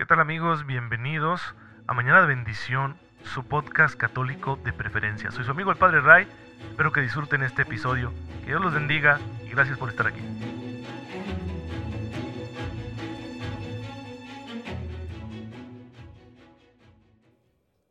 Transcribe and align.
¿Qué 0.00 0.06
tal 0.06 0.18
amigos? 0.18 0.64
Bienvenidos 0.64 1.42
a 1.86 1.92
Mañana 1.92 2.22
de 2.22 2.28
Bendición, 2.28 2.96
su 3.22 3.44
podcast 3.44 3.94
católico 3.96 4.58
de 4.64 4.72
preferencia. 4.72 5.30
Soy 5.30 5.44
su 5.44 5.50
amigo 5.50 5.70
el 5.70 5.76
Padre 5.76 6.00
Ray, 6.00 6.26
espero 6.70 6.90
que 6.90 7.02
disfruten 7.02 7.42
este 7.42 7.62
episodio, 7.62 8.10
que 8.40 8.46
Dios 8.46 8.62
los 8.62 8.72
bendiga 8.72 9.20
y 9.44 9.50
gracias 9.50 9.76
por 9.76 9.90
estar 9.90 10.06
aquí. 10.06 10.22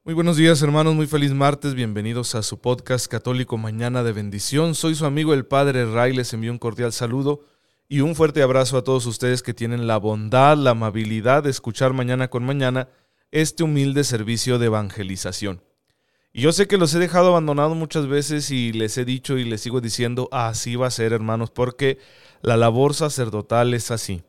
Muy 0.04 0.16
buenos 0.16 0.36
días 0.36 0.64
hermanos, 0.64 0.96
muy 0.96 1.06
feliz 1.06 1.32
martes, 1.36 1.76
bienvenidos 1.76 2.34
a 2.34 2.42
su 2.42 2.60
podcast 2.60 3.06
católico 3.06 3.60
Mañana 3.60 4.02
de 4.02 4.14
Bendición. 4.14 4.74
Soy 4.74 4.96
su 4.96 5.06
amigo 5.06 5.36
el 5.36 5.46
Padre 5.46 5.86
Ray, 5.86 6.14
les 6.14 6.34
envío 6.34 6.52
un 6.52 6.58
cordial 6.58 6.92
saludo 6.92 7.42
y 7.92 8.02
un 8.02 8.16
fuerte 8.16 8.44
abrazo 8.44 8.78
a 8.78 8.84
todos 8.84 9.08
ustedes 9.08 9.42
que 9.42 9.56
tienen 9.56 9.88
la 9.88 9.98
bondad, 9.98 10.56
la 10.56 10.72
amabilidad 10.72 11.42
de 11.42 11.50
escuchar 11.50 11.92
mañana 11.92 12.30
con 12.30 12.46
mañana 12.46 12.88
este 13.32 13.64
humilde 13.64 14.04
servicio 14.04 14.60
de 14.60 14.68
evangelización. 14.68 15.64
Y 16.32 16.42
yo 16.42 16.52
sé 16.52 16.68
que 16.68 16.78
los 16.78 16.94
he 16.94 17.00
dejado 17.00 17.30
abandonados 17.30 17.76
muchas 17.76 18.06
veces 18.06 18.52
y 18.52 18.72
les 18.74 18.96
he 19.00 19.06
dicho 19.06 19.40
y 19.40 19.44
les 19.44 19.62
sigo 19.62 19.82
diciendo, 19.82 20.30
así 20.32 20.76
va 20.76 20.86
a 20.86 20.92
ser 20.92 21.14
hermanos, 21.14 21.50
porque 21.50 21.98
la 22.44 22.58
labor 22.58 22.94
sacerdotal 22.94 23.74
es 23.74 23.90
así. 23.90 24.22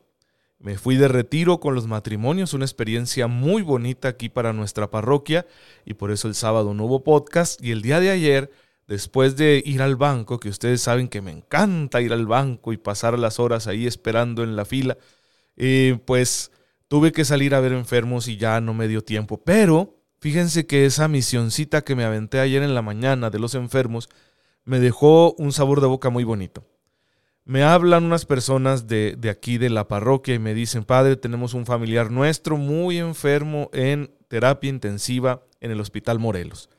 Me 0.57 0.79
fui 0.79 0.95
de 0.95 1.07
retiro 1.07 1.59
con 1.59 1.75
los 1.75 1.85
matrimonios, 1.85 2.55
una 2.55 2.65
experiencia 2.65 3.27
muy 3.27 3.61
bonita 3.61 4.07
aquí 4.07 4.29
para 4.29 4.53
nuestra 4.53 4.89
parroquia 4.89 5.45
y 5.85 5.93
por 5.93 6.09
eso 6.09 6.27
el 6.27 6.33
sábado 6.33 6.73
no 6.73 6.85
hubo 6.85 7.03
podcast 7.03 7.63
y 7.63 7.69
el 7.69 7.83
día 7.83 7.99
de 7.99 8.09
ayer 8.09 8.51
después 8.91 9.37
de 9.37 9.63
ir 9.65 9.81
al 9.81 9.95
banco, 9.95 10.37
que 10.37 10.49
ustedes 10.49 10.81
saben 10.81 11.07
que 11.07 11.21
me 11.21 11.31
encanta 11.31 12.01
ir 12.01 12.11
al 12.11 12.27
banco 12.27 12.73
y 12.73 12.77
pasar 12.77 13.17
las 13.17 13.39
horas 13.39 13.67
ahí 13.67 13.87
esperando 13.87 14.43
en 14.43 14.57
la 14.57 14.65
fila, 14.65 14.97
eh, 15.55 15.97
pues 16.03 16.51
tuve 16.89 17.13
que 17.13 17.23
salir 17.23 17.55
a 17.55 17.61
ver 17.61 17.71
enfermos 17.71 18.27
y 18.27 18.35
ya 18.35 18.59
no 18.59 18.73
me 18.73 18.89
dio 18.89 19.01
tiempo. 19.01 19.41
Pero 19.45 19.95
fíjense 20.19 20.67
que 20.67 20.85
esa 20.85 21.07
misioncita 21.07 21.83
que 21.83 21.95
me 21.95 22.03
aventé 22.03 22.41
ayer 22.41 22.63
en 22.63 22.75
la 22.75 22.81
mañana 22.81 23.29
de 23.29 23.39
los 23.39 23.55
enfermos 23.55 24.09
me 24.65 24.81
dejó 24.81 25.35
un 25.37 25.53
sabor 25.53 25.79
de 25.79 25.87
boca 25.87 26.09
muy 26.09 26.25
bonito. 26.25 26.67
Me 27.45 27.63
hablan 27.63 28.03
unas 28.03 28.25
personas 28.25 28.87
de, 28.87 29.15
de 29.17 29.29
aquí 29.29 29.57
de 29.57 29.69
la 29.69 29.87
parroquia 29.87 30.35
y 30.35 30.39
me 30.39 30.53
dicen, 30.53 30.83
padre, 30.83 31.15
tenemos 31.15 31.53
un 31.53 31.65
familiar 31.65 32.11
nuestro 32.11 32.57
muy 32.57 32.97
enfermo 32.97 33.69
en 33.71 34.13
terapia 34.27 34.69
intensiva 34.69 35.45
en 35.61 35.71
el 35.71 35.79
Hospital 35.79 36.19
Morelos. 36.19 36.69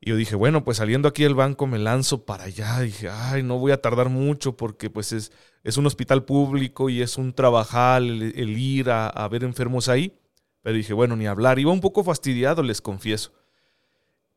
Y 0.00 0.10
yo 0.10 0.16
dije, 0.16 0.34
bueno, 0.36 0.62
pues 0.62 0.76
saliendo 0.76 1.08
aquí 1.08 1.22
del 1.22 1.34
banco 1.34 1.66
me 1.66 1.78
lanzo 1.78 2.24
para 2.24 2.44
allá. 2.44 2.80
Dije, 2.80 3.08
ay, 3.10 3.42
no 3.42 3.58
voy 3.58 3.72
a 3.72 3.80
tardar 3.80 4.08
mucho 4.08 4.56
porque 4.56 4.90
pues 4.90 5.12
es, 5.12 5.32
es 5.64 5.76
un 5.76 5.86
hospital 5.86 6.24
público 6.24 6.90
y 6.90 7.02
es 7.02 7.16
un 7.16 7.32
trabajar 7.32 8.02
el, 8.02 8.58
ir 8.58 8.90
a, 8.90 9.08
a, 9.08 9.28
ver 9.28 9.44
enfermos 9.44 9.88
ahí. 9.88 10.18
Pero 10.62 10.76
dije, 10.76 10.92
bueno, 10.92 11.16
ni 11.16 11.26
hablar. 11.26 11.58
Iba 11.58 11.72
un 11.72 11.80
poco 11.80 12.04
fastidiado, 12.04 12.62
les 12.62 12.80
confieso. 12.80 13.32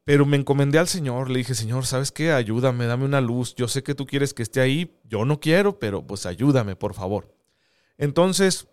Pero 0.06 0.26
me 0.26 0.38
encomendé 0.38 0.80
al 0.80 0.88
Señor, 0.88 1.30
le 1.30 1.40
dije, 1.40 1.54
Señor, 1.54 1.86
¿sabes 1.86 2.12
qué? 2.12 2.32
Ayúdame, 2.32 2.86
dame 2.88 3.06
una 3.06 3.22
luz. 3.22 3.54
Yo 3.56 3.68
sé 3.68 3.84
que 3.84 3.94
tú 3.94 4.06
quieres 4.06 4.34
que 4.34 4.42
esté 4.42 4.62
ahí. 4.62 5.00
Yo 5.04 5.26
no 5.26 5.40
quiero, 5.40 5.78
pero 5.78 6.06
pues 6.06 6.26
ayúdame, 6.26 6.76
por 6.76 6.94
favor. 6.94 7.36
Entonces, 7.98 8.68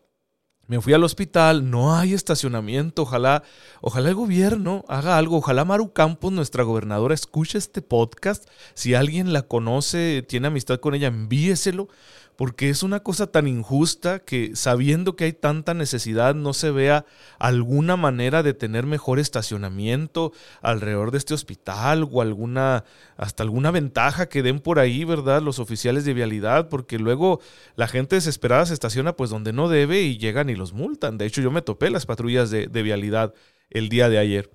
me 0.67 0.81
fui 0.81 0.93
al 0.93 1.05
hospital, 1.05 1.71
no 1.71 1.95
hay 1.95 2.13
estacionamiento, 2.13 3.03
ojalá, 3.03 3.45
ojalá 3.81 4.09
el 4.09 4.15
gobierno 4.17 4.85
haga 4.89 5.17
algo, 5.17 5.37
ojalá 5.37 5.65
Maru 5.65 5.93
Campos, 5.93 6.33
nuestra 6.33 6.65
gobernadora, 6.65 7.15
escuche 7.15 7.59
este 7.59 7.83
podcast. 7.83 8.49
Si 8.75 8.95
alguien 8.95 9.33
la 9.33 9.43
conoce, 9.43 10.25
tiene 10.27 10.49
amistad 10.49 10.81
con 10.81 10.95
ella, 10.95 11.07
envíeselo, 11.07 11.89
porque 12.37 12.69
es 12.69 12.83
una 12.83 13.01
cosa 13.01 13.27
tan 13.27 13.49
injusta 13.49 14.19
que 14.19 14.55
sabiendo 14.55 15.17
que 15.17 15.25
hay 15.25 15.33
tanta 15.33 15.73
necesidad 15.73 16.35
no 16.35 16.53
se 16.53 16.71
vea 16.71 17.07
alguna 17.39 17.97
manera 17.97 18.43
de 18.43 18.53
tener 18.53 18.85
mejor 18.85 19.19
estacionamiento 19.19 20.33
alrededor 20.61 21.11
de 21.11 21.19
este 21.19 21.35
hospital 21.35 22.07
o 22.11 22.21
alguna 22.21 22.85
hasta 23.17 23.43
alguna 23.43 23.71
ventaja 23.71 24.29
que 24.29 24.43
den 24.43 24.61
por 24.61 24.79
ahí, 24.79 25.05
¿verdad? 25.05 25.41
Los 25.41 25.59
oficiales 25.59 26.05
de 26.05 26.13
vialidad, 26.13 26.69
porque 26.69 26.99
luego 26.99 27.41
la 27.75 27.89
gente 27.89 28.17
desesperada 28.17 28.67
se 28.67 28.75
estaciona 28.75 29.17
pues 29.17 29.31
donde 29.31 29.55
no 29.55 29.69
debe 29.69 30.03
y 30.03 30.19
llegan 30.19 30.51
y 30.51 30.55
los 30.55 30.75
multan. 30.75 31.17
De 31.17 31.25
hecho, 31.25 31.41
yo 31.41 31.51
me 31.51 31.63
topé 31.63 31.91
las 31.91 32.05
patrullas 32.05 32.51
de, 32.51 32.67
vialidad 32.87 33.35
el 33.71 33.89
día 33.89 34.09
de 34.09 34.19
ayer 34.19 34.51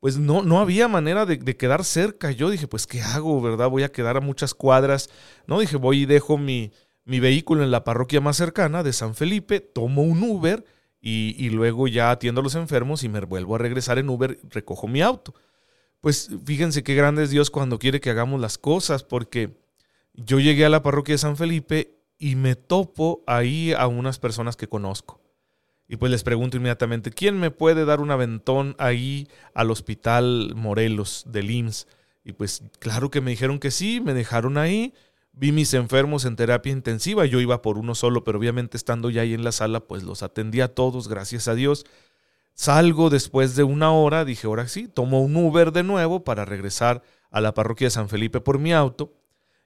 pues 0.00 0.16
no, 0.16 0.42
no 0.42 0.60
había 0.60 0.88
manera 0.88 1.26
de, 1.26 1.36
de, 1.36 1.56
quedar 1.58 1.84
cerca. 1.84 2.30
Yo 2.30 2.48
dije, 2.48 2.66
pues, 2.66 2.86
¿qué 2.86 3.02
hago, 3.02 3.38
verdad? 3.42 3.68
Voy 3.68 3.82
a 3.82 3.92
quedar 3.92 4.16
a 4.16 4.22
muchas 4.22 4.54
cuadras. 4.54 5.10
No, 5.46 5.60
dije, 5.60 5.76
voy 5.76 6.04
y 6.04 6.06
dejo 6.06 6.38
mi, 6.38 6.72
mi 7.04 7.20
vehículo 7.20 7.62
en 7.62 7.70
la 7.70 7.84
parroquia 7.84 8.20
más 8.20 8.36
cercana 8.36 8.82
de 8.82 8.92
San 8.92 9.14
Felipe, 9.14 9.60
tomo 9.60 10.02
un 10.02 10.22
Uber 10.22 10.64
y, 11.00 11.48
luego 11.50 11.88
ya 11.88 12.10
atiendo 12.10 12.40
a 12.40 12.44
los 12.44 12.54
enfermos 12.54 13.04
y 13.04 13.08
me 13.08 13.20
vuelvo 13.20 13.54
a 13.54 13.58
regresar 13.58 13.98
en 13.98 14.10
Uber, 14.10 14.38
recojo 14.50 14.86
mi 14.86 15.00
auto. 15.00 15.34
Pues 16.00 16.30
fíjense 16.44 16.82
qué 16.82 16.94
grande 16.94 17.22
es 17.22 17.30
Dios 17.30 17.50
cuando 17.50 17.78
quiere 17.78 18.00
que 18.00 18.10
hagamos 18.10 18.40
las 18.40 18.58
cosas, 18.58 19.02
porque 19.02 19.58
yo 20.14 20.40
llegué 20.40 20.64
a 20.64 20.70
la 20.70 20.82
parroquia 20.82 21.14
de 21.14 21.18
San 21.18 21.36
Felipe 21.36 21.96
y 22.18 22.36
me 22.36 22.54
topo 22.54 23.22
ahí 23.26 23.72
a 23.72 23.86
unas 23.86 24.18
personas 24.18 24.56
que 24.56 24.68
conozco. 24.68 25.20
Y 25.88 25.96
pues 25.96 26.12
les 26.12 26.22
pregunto 26.22 26.56
inmediatamente, 26.56 27.10
¿quién 27.10 27.40
me 27.40 27.50
puede 27.50 27.84
dar 27.84 28.00
un 28.00 28.10
aventón 28.10 28.76
ahí 28.78 29.26
al 29.54 29.70
hospital 29.70 30.52
Morelos 30.54 31.24
del 31.26 31.50
IMSS? 31.50 31.88
Y 32.24 32.32
pues 32.32 32.62
claro 32.78 33.10
que 33.10 33.20
me 33.20 33.30
dijeron 33.30 33.58
que 33.58 33.70
sí, 33.70 34.00
me 34.00 34.14
dejaron 34.14 34.58
ahí 34.58 34.94
Vi 35.32 35.52
mis 35.52 35.72
enfermos 35.74 36.24
en 36.24 36.36
terapia 36.36 36.72
intensiva, 36.72 37.24
yo 37.24 37.40
iba 37.40 37.62
por 37.62 37.78
uno 37.78 37.94
solo, 37.94 38.24
pero 38.24 38.38
obviamente 38.38 38.76
estando 38.76 39.10
ya 39.10 39.22
ahí 39.22 39.32
en 39.32 39.44
la 39.44 39.52
sala, 39.52 39.80
pues 39.80 40.02
los 40.02 40.22
atendí 40.22 40.60
a 40.60 40.74
todos, 40.74 41.08
gracias 41.08 41.48
a 41.48 41.54
Dios. 41.54 41.86
Salgo 42.54 43.08
después 43.08 43.56
de 43.56 43.62
una 43.62 43.92
hora, 43.92 44.24
dije, 44.24 44.46
ahora 44.46 44.68
sí, 44.68 44.88
tomo 44.88 45.22
un 45.22 45.36
Uber 45.36 45.72
de 45.72 45.82
nuevo 45.82 46.24
para 46.24 46.44
regresar 46.44 47.02
a 47.30 47.40
la 47.40 47.54
parroquia 47.54 47.86
de 47.86 47.92
San 47.92 48.08
Felipe 48.08 48.40
por 48.40 48.58
mi 48.58 48.72
auto. 48.72 49.14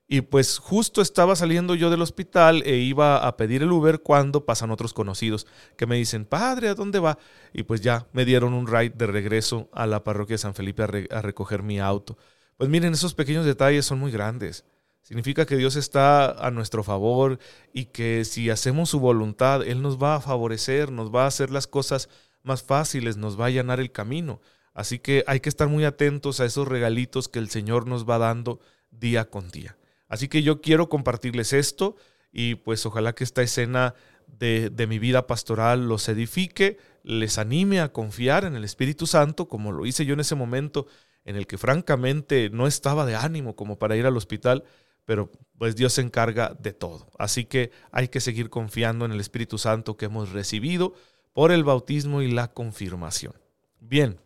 Y 0.07 0.21
pues 0.21 0.59
justo 0.59 1.01
estaba 1.01 1.35
saliendo 1.35 1.75
yo 1.75 1.89
del 1.89 2.03
hospital 2.03 2.63
e 2.67 2.77
iba 2.77 3.27
a 3.27 3.37
pedir 3.39 3.63
el 3.63 3.73
Uber 3.73 4.01
cuando 4.01 4.45
pasan 4.45 4.71
otros 4.71 4.93
conocidos 4.93 5.47
que 5.79 5.87
me 5.87 5.97
dicen, 5.97 6.27
padre, 6.27 6.69
¿a 6.69 6.75
dónde 6.75 6.99
va? 6.99 7.19
Y 7.55 7.63
pues 7.63 7.81
ya 7.81 8.07
me 8.13 8.27
dieron 8.27 8.53
un 8.53 8.67
ride 8.67 8.93
de 8.95 9.07
regreso 9.07 9.71
a 9.73 9.87
la 9.87 10.05
parroquia 10.05 10.35
de 10.35 10.39
San 10.39 10.55
Felipe 10.55 10.83
a, 10.83 11.17
a 11.17 11.23
recoger 11.23 11.63
mi 11.63 11.81
auto. 11.81 12.19
Pues 12.59 12.69
miren, 12.69 12.93
esos 12.93 13.15
pequeños 13.15 13.47
detalles 13.47 13.87
son 13.87 13.99
muy 13.99 14.13
grandes. 14.13 14.65
Significa 15.05 15.45
que 15.45 15.59
Dios 15.59 15.77
está 15.77 16.31
a 16.31 16.51
nuestro 16.51 16.83
favor 16.83 17.39
y 17.75 17.85
que 17.85 18.25
si 18.25 18.49
hacemos 18.49 18.89
su 18.89 19.01
voluntad, 19.01 19.63
Él 19.63 19.83
nos 19.83 20.03
va 20.03 20.17
a 20.17 20.21
favorecer, 20.23 20.91
nos 20.91 21.15
va 21.15 21.25
a 21.25 21.27
hacer 21.27 21.51
las 21.51 21.67
cosas 21.67 22.09
más 22.43 22.63
fáciles, 22.63 23.19
nos 23.19 23.39
va 23.39 23.45
a 23.45 23.49
allanar 23.49 23.81
el 23.81 23.93
camino. 23.93 24.41
Así 24.73 24.99
que 24.99 25.23
hay 25.27 25.41
que 25.41 25.51
estar 25.51 25.69
muy 25.69 25.85
atentos 25.85 26.41
a 26.41 26.47
esos 26.47 26.67
regalitos 26.67 27.29
que 27.29 27.39
el 27.39 27.51
Señor 27.51 27.87
nos 27.87 28.09
va 28.09 28.17
dando 28.17 28.61
día 28.91 29.29
con 29.29 29.51
día. 29.51 29.77
Así 30.09 30.29
que 30.29 30.43
yo 30.43 30.63
quiero 30.63 30.89
compartirles 30.89 31.53
esto 31.53 31.97
y 32.33 32.55
pues 32.55 32.87
ojalá 32.87 33.15
que 33.15 33.25
esta 33.25 33.43
escena 33.43 33.95
de, 34.27 34.71
de, 34.71 34.87
mi 34.87 34.99
vida 34.99 35.27
pastoral 35.27 35.87
los 35.87 36.09
edifique, 36.09 36.79
les 37.03 37.37
anime 37.37 37.81
a 37.81 37.93
confiar 37.93 38.47
en 38.47 38.57
el 38.57 38.65
Espíritu 38.65 39.07
Santo, 39.07 39.49
como 39.49 39.71
lo 39.71 39.85
hice 39.85 40.07
yo 40.07 40.15
en 40.15 40.21
ese 40.21 40.35
momento 40.35 40.87
en 41.27 41.37
el 41.37 41.47
que 41.47 41.59
francamente 41.59 42.49
no 42.51 42.67
estaba 42.67 43.05
de 43.05 43.17
ánimo 43.17 43.55
como 43.55 43.79
para 43.79 43.97
ir 43.97 44.07
al 44.07 44.17
hospital, 44.17 44.65
pero 45.05 45.31
pues 45.59 45.77
Dios 45.77 45.93
se 45.93 46.01
encarga 46.01 46.57
de 46.59 46.73
todo. 46.73 47.09
Así 47.19 47.45
que 47.45 47.71
hay 47.93 48.09
que 48.09 48.21
seguir 48.21 48.51
confiando 48.51 49.05
en 49.05 49.13
el 49.13 49.21
Espíritu 49.21 49.59
Santo 49.59 49.97
que 49.97 50.07
hemos 50.07 50.33
recibido 50.33 50.95
por 51.33 51.53
el 51.53 51.65
bautismo 51.65 52.23
y 52.23 52.31
la 52.31 52.49
confirmación. 52.49 53.35
Bien, 53.81 54.21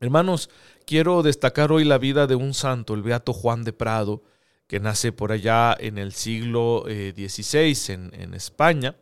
hermanos, 0.00 0.50
quiero 0.86 1.22
destacar 1.22 1.72
hoy 1.72 1.84
la 1.84 1.98
vida 1.98 2.26
de 2.26 2.34
un 2.34 2.54
santo, 2.54 2.94
el 2.94 3.02
beato 3.02 3.32
Juan 3.32 3.64
de 3.64 3.72
Prado, 3.72 4.22
que 4.66 4.80
nace 4.80 5.12
por 5.12 5.32
allá 5.32 5.76
en 5.78 5.98
el 5.98 6.12
siglo 6.12 6.84
XVI 6.86 7.58
eh, 7.58 7.74
en, 7.88 8.14
en 8.14 8.34
España 8.34 8.96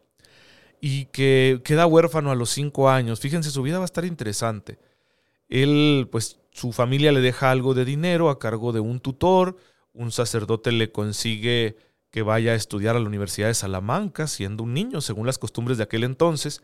y 0.80 1.06
que 1.06 1.60
queda 1.64 1.86
huérfano 1.86 2.32
a 2.32 2.34
los 2.34 2.50
cinco 2.50 2.90
años. 2.90 3.20
Fíjense, 3.20 3.50
su 3.50 3.62
vida 3.62 3.78
va 3.78 3.84
a 3.84 3.86
estar 3.86 4.04
interesante. 4.04 4.78
Él, 5.48 6.08
pues, 6.10 6.40
su 6.50 6.72
familia 6.72 7.12
le 7.12 7.20
deja 7.20 7.50
algo 7.50 7.72
de 7.72 7.84
dinero 7.84 8.30
a 8.30 8.38
cargo 8.38 8.72
de 8.72 8.80
un 8.80 8.98
tutor, 8.98 9.56
un 9.92 10.12
sacerdote 10.12 10.72
le 10.72 10.92
consigue 10.92 11.76
que 12.10 12.22
vaya 12.22 12.52
a 12.52 12.56
estudiar 12.56 12.94
a 12.94 13.00
la 13.00 13.06
Universidad 13.06 13.48
de 13.48 13.54
Salamanca, 13.54 14.26
siendo 14.26 14.64
un 14.64 14.74
niño, 14.74 15.00
según 15.00 15.26
las 15.26 15.38
costumbres 15.38 15.78
de 15.78 15.84
aquel 15.84 16.04
entonces, 16.04 16.62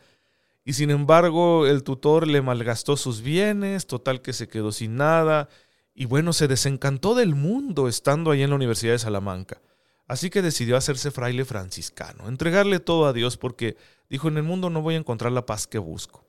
y 0.64 0.75
sin 0.75 0.90
embargo 0.90 1.66
el 1.66 1.82
tutor 1.82 2.26
le 2.26 2.42
malgastó 2.42 2.96
sus 2.96 3.22
bienes, 3.22 3.86
total 3.86 4.20
que 4.20 4.34
se 4.34 4.48
quedó 4.48 4.72
sin 4.72 4.96
nada, 4.96 5.48
y 5.94 6.04
bueno, 6.04 6.32
se 6.32 6.48
desencantó 6.48 7.14
del 7.14 7.34
mundo 7.34 7.88
estando 7.88 8.30
ahí 8.30 8.42
en 8.42 8.50
la 8.50 8.56
Universidad 8.56 8.92
de 8.92 8.98
Salamanca. 8.98 9.60
Así 10.06 10.30
que 10.30 10.42
decidió 10.42 10.76
hacerse 10.76 11.10
fraile 11.10 11.44
franciscano, 11.44 12.28
entregarle 12.28 12.80
todo 12.80 13.06
a 13.06 13.12
Dios 13.12 13.36
porque 13.36 13.76
dijo, 14.08 14.28
en 14.28 14.36
el 14.36 14.42
mundo 14.42 14.70
no 14.70 14.80
voy 14.80 14.94
a 14.94 14.98
encontrar 14.98 15.32
la 15.32 15.44
paz 15.46 15.66
que 15.66 15.78
busco. 15.78 16.25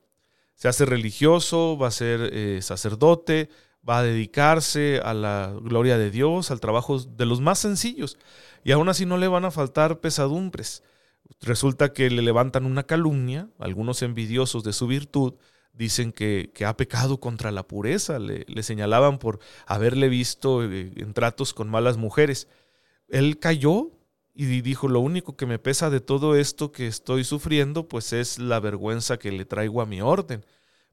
Se 0.55 0.67
hace 0.67 0.85
religioso, 0.85 1.77
va 1.77 1.87
a 1.87 1.91
ser 1.91 2.29
eh, 2.33 2.59
sacerdote, 2.61 3.49
va 3.87 3.99
a 3.99 4.03
dedicarse 4.03 5.01
a 5.03 5.13
la 5.13 5.53
gloria 5.61 5.97
de 5.97 6.11
Dios, 6.11 6.51
al 6.51 6.59
trabajo 6.59 6.99
de 6.99 7.25
los 7.25 7.41
más 7.41 7.59
sencillos, 7.59 8.17
y 8.63 8.71
aún 8.71 8.89
así 8.89 9.05
no 9.05 9.17
le 9.17 9.27
van 9.27 9.45
a 9.45 9.51
faltar 9.51 9.99
pesadumbres. 9.99 10.83
Resulta 11.41 11.93
que 11.93 12.09
le 12.09 12.21
levantan 12.21 12.65
una 12.65 12.83
calumnia, 12.83 13.49
algunos 13.59 14.01
envidiosos 14.01 14.63
de 14.63 14.73
su 14.73 14.87
virtud, 14.87 15.35
dicen 15.73 16.11
que, 16.11 16.51
ha 16.65 16.75
pecado 16.75 17.19
contra 17.19 17.51
la 17.51 17.67
pureza, 17.67 18.19
le, 18.19 18.45
señalaban 18.63 19.17
por 19.17 19.39
haberle 19.65 20.09
visto 20.09 20.63
eh, 20.63 20.91
en 20.95 21.13
tratos 21.13 21.53
con 21.53 21.69
malas 21.69 21.97
mujeres. 21.97 22.47
Él 23.07 23.39
cayó 23.39 23.91
y 24.33 24.45
dijo, 24.61 24.87
lo 24.87 24.99
único 24.99 25.35
que 25.35 25.45
me 25.45 25.59
pesa 25.59 25.89
de 25.89 26.01
todo 26.01 26.35
esto 26.35 26.71
que 26.71 26.87
estoy 26.87 27.23
sufriendo, 27.23 27.87
pues 27.87 28.13
es 28.13 28.39
la 28.39 28.59
vergüenza 28.59 29.17
que 29.17 29.31
le 29.31 29.45
traigo 29.45 29.81
a 29.81 29.85
mi 29.85 30.01
orden. 30.01 30.45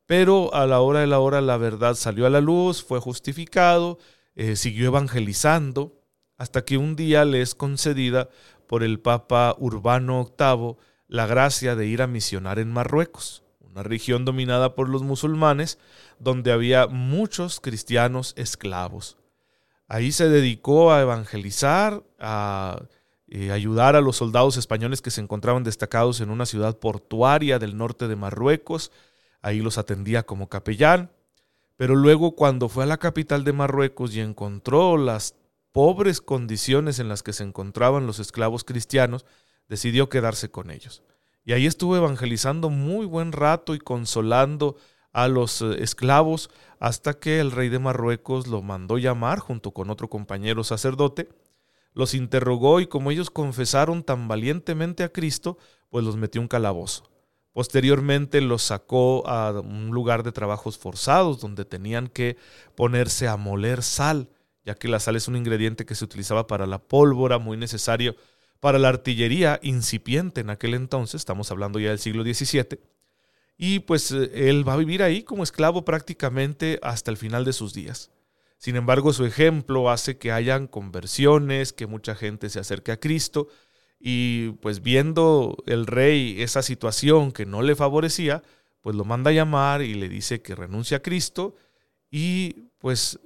Pero 0.07 0.55
a 0.55 0.67
la 0.67 0.81
hora 0.81 1.01
de 1.01 1.07
la 1.07 1.19
hora 1.19 1.41
la 1.41 1.57
verdad 1.57 1.95
salió 1.95 2.27
a 2.27 2.31
la 2.31 2.41
luz, 2.41 2.83
fue 2.83 3.01
justificado, 3.01 3.99
eh, 4.35 4.57
siguió 4.57 4.87
evangelizando, 4.87 6.01
hasta 6.39 6.65
que 6.65 6.79
un 6.79 6.97
día 6.97 7.25
le 7.25 7.43
es 7.43 7.55
concedida 7.55 8.29
por 8.67 8.83
el 8.83 9.01
Papa 9.01 9.57
Urbano 9.59 10.33
VIII 10.39 10.77
la 11.09 11.27
gracia 11.27 11.77
de 11.77 11.87
ir 11.87 12.03
a 12.03 12.07
misionar 12.07 12.59
en 12.59 12.73
Marruecos 12.73 13.43
una 13.77 13.83
región 13.83 14.25
dominada 14.25 14.75
por 14.75 14.89
los 14.89 15.03
musulmanes, 15.03 15.79
donde 16.19 16.51
había 16.51 16.87
muchos 16.87 17.61
cristianos 17.61 18.33
esclavos. 18.39 19.19
Ahí 19.87 20.13
se 20.13 20.31
dedicó 20.31 20.95
a 20.95 21.03
evangelizar, 21.03 22.03
a 22.19 22.81
eh, 23.29 23.53
ayudar 23.53 23.95
a 23.95 24.01
los 24.01 24.17
soldados 24.17 24.57
españoles 24.57 25.03
que 25.03 25.11
se 25.11 25.21
encontraban 25.21 25.63
destacados 25.63 26.23
en 26.23 26.31
una 26.31 26.47
ciudad 26.47 26.79
portuaria 26.79 27.59
del 27.59 27.77
norte 27.77 28.09
de 28.09 28.17
Marruecos. 28.17 28.93
Ahí 29.43 29.61
los 29.61 29.79
atendía 29.79 30.25
como 30.25 30.49
capellán. 30.49 31.11
Pero 31.77 31.95
luego 31.95 32.35
cuando 32.35 32.69
fue 32.69 32.85
a 32.85 32.87
la 32.87 32.97
capital 32.97 33.45
de 33.45 33.53
Marruecos 33.53 34.15
y 34.15 34.21
encontró 34.21 34.97
las 34.97 35.35
pobres 35.73 36.21
condiciones 36.23 36.99
en 36.99 37.09
las 37.09 37.23
que 37.23 37.35
se 37.35 37.45
encontraban 37.45 38.07
los 38.07 38.19
esclavos 38.19 38.65
cristianos, 38.65 39.27
decidió 39.69 40.09
quedarse 40.09 40.51
con 40.51 40.71
ellos. 40.71 41.03
Y 41.45 41.53
ahí 41.53 41.67
estuvo 41.67 41.97
evangelizando 41.97 42.71
muy 42.71 43.05
buen 43.05 43.33
rato 43.33 43.75
y 43.75 43.79
consolando 43.79 44.77
a 45.13 45.29
los 45.29 45.63
eh, 45.63 45.83
esclavos 45.83 46.51
hasta 46.81 47.15
que 47.15 47.41
el 47.41 47.51
rey 47.51 47.69
de 47.69 47.79
Marruecos 47.79 48.47
lo 48.47 48.63
mandó 48.63 48.99
llamar 48.99 49.39
junto 49.39 49.71
con 49.71 49.89
otro 49.89 50.11
compañero 50.11 50.65
sacerdote, 50.65 51.29
los 51.95 52.15
interrogó 52.15 52.81
y 52.81 52.87
como 52.87 53.11
ellos 53.11 53.31
confesaron 53.31 54.03
tan 54.03 54.29
valientemente 54.29 55.05
a 55.05 55.09
Cristo, 55.11 55.57
pues 55.89 56.05
los 56.05 56.17
metió 56.17 56.41
un 56.41 56.49
calabozo. 56.49 57.09
Posteriormente 57.57 58.43
los 58.43 58.65
sacó 58.65 59.27
a 59.27 59.51
un 59.61 59.87
lugar 59.87 60.23
de 60.23 60.31
trabajos 60.31 60.77
forzados 60.77 61.41
donde 61.41 61.65
tenían 61.65 62.09
que 62.09 62.37
ponerse 62.75 63.29
a 63.29 63.39
moler 63.39 63.83
sal, 63.83 64.29
ya 64.63 64.75
que 64.75 64.89
la 64.89 65.01
sal 65.01 65.17
es 65.17 65.27
un 65.27 65.37
ingrediente 65.37 65.87
que 65.87 65.95
se 65.95 66.05
utilizaba 66.05 66.47
para 66.47 66.67
la 66.67 66.77
pólvora, 66.77 67.39
muy 67.39 67.57
necesario 67.57 68.15
para 68.61 68.79
la 68.79 68.91
artillería 68.91 69.59
incipiente 69.63 70.43
en 70.43 70.51
aquel 70.51 70.75
entonces, 70.75 71.23
estamos 71.23 71.51
hablando 71.51 71.79
ya 71.79 71.89
del 71.89 71.99
siglo 71.99 72.25
XVII, 72.25 72.79
y 73.57 73.79
pues 73.79 74.11
él 74.11 74.69
va 74.69 74.75
a 74.75 74.77
vivir 74.77 75.03
ahí 75.03 75.23
como 75.23 75.43
esclavo 75.43 75.83
prácticamente 75.83 76.79
hasta 76.83 77.11
el 77.11 77.17
final 77.17 77.47
de 77.47 77.55
sus 77.55 77.73
días. 77.73 78.11
Sin 78.59 78.77
embargo, 78.77 79.15
su 79.15 79.25
ejemplo 79.25 79.89
hace 79.89 80.19
que 80.19 80.31
hayan 80.31 80.67
conversiones, 80.67 81.73
que 81.73 81.87
mucha 81.87 82.15
gente 82.15 82.51
se 82.51 82.61
acerque 82.61 82.93
a 82.93 83.01
Cristo, 83.01 83.49
y 83.99 84.51
pues 84.61 84.83
viendo 84.83 85.57
el 85.67 85.87
rey 85.87 86.43
esa 86.43 86.63
situación 86.63 87.33
que 87.33 87.47
no 87.47 87.63
le 87.63 87.75
favorecía, 87.75 88.43
pues 88.81 88.95
lo 88.95 89.05
manda 89.05 89.31
a 89.31 89.35
llamar 89.35 89.83
y 89.83 89.95
le 89.95 90.09
dice 90.09 90.43
que 90.43 90.55
renuncia 90.55 90.99
a 90.99 91.03
Cristo, 91.03 91.57
y 92.11 92.69
pues 92.79 93.19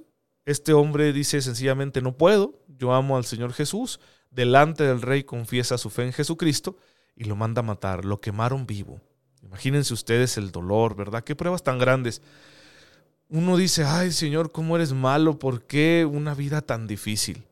este 0.45 0.73
hombre 0.73 1.13
dice 1.13 1.41
sencillamente 1.41 2.01
no 2.01 2.17
puedo, 2.17 2.59
yo 2.67 2.93
amo 2.93 3.17
al 3.17 3.25
Señor 3.25 3.53
Jesús, 3.53 3.99
delante 4.31 4.83
del 4.83 5.01
rey 5.01 5.23
confiesa 5.23 5.77
su 5.77 5.89
fe 5.89 6.03
en 6.03 6.13
Jesucristo 6.13 6.77
y 7.15 7.25
lo 7.25 7.35
manda 7.35 7.59
a 7.59 7.63
matar, 7.63 8.05
lo 8.05 8.19
quemaron 8.19 8.65
vivo. 8.65 8.99
Imagínense 9.43 9.93
ustedes 9.93 10.37
el 10.37 10.51
dolor, 10.51 10.95
¿verdad? 10.95 11.23
Qué 11.23 11.35
pruebas 11.35 11.63
tan 11.63 11.77
grandes. 11.77 12.21
Uno 13.29 13.57
dice, 13.57 13.83
ay 13.83 14.11
Señor, 14.11 14.51
¿cómo 14.51 14.75
eres 14.75 14.93
malo? 14.93 15.37
¿Por 15.37 15.65
qué 15.65 16.07
una 16.09 16.33
vida 16.33 16.61
tan 16.61 16.87
difícil? 16.87 17.43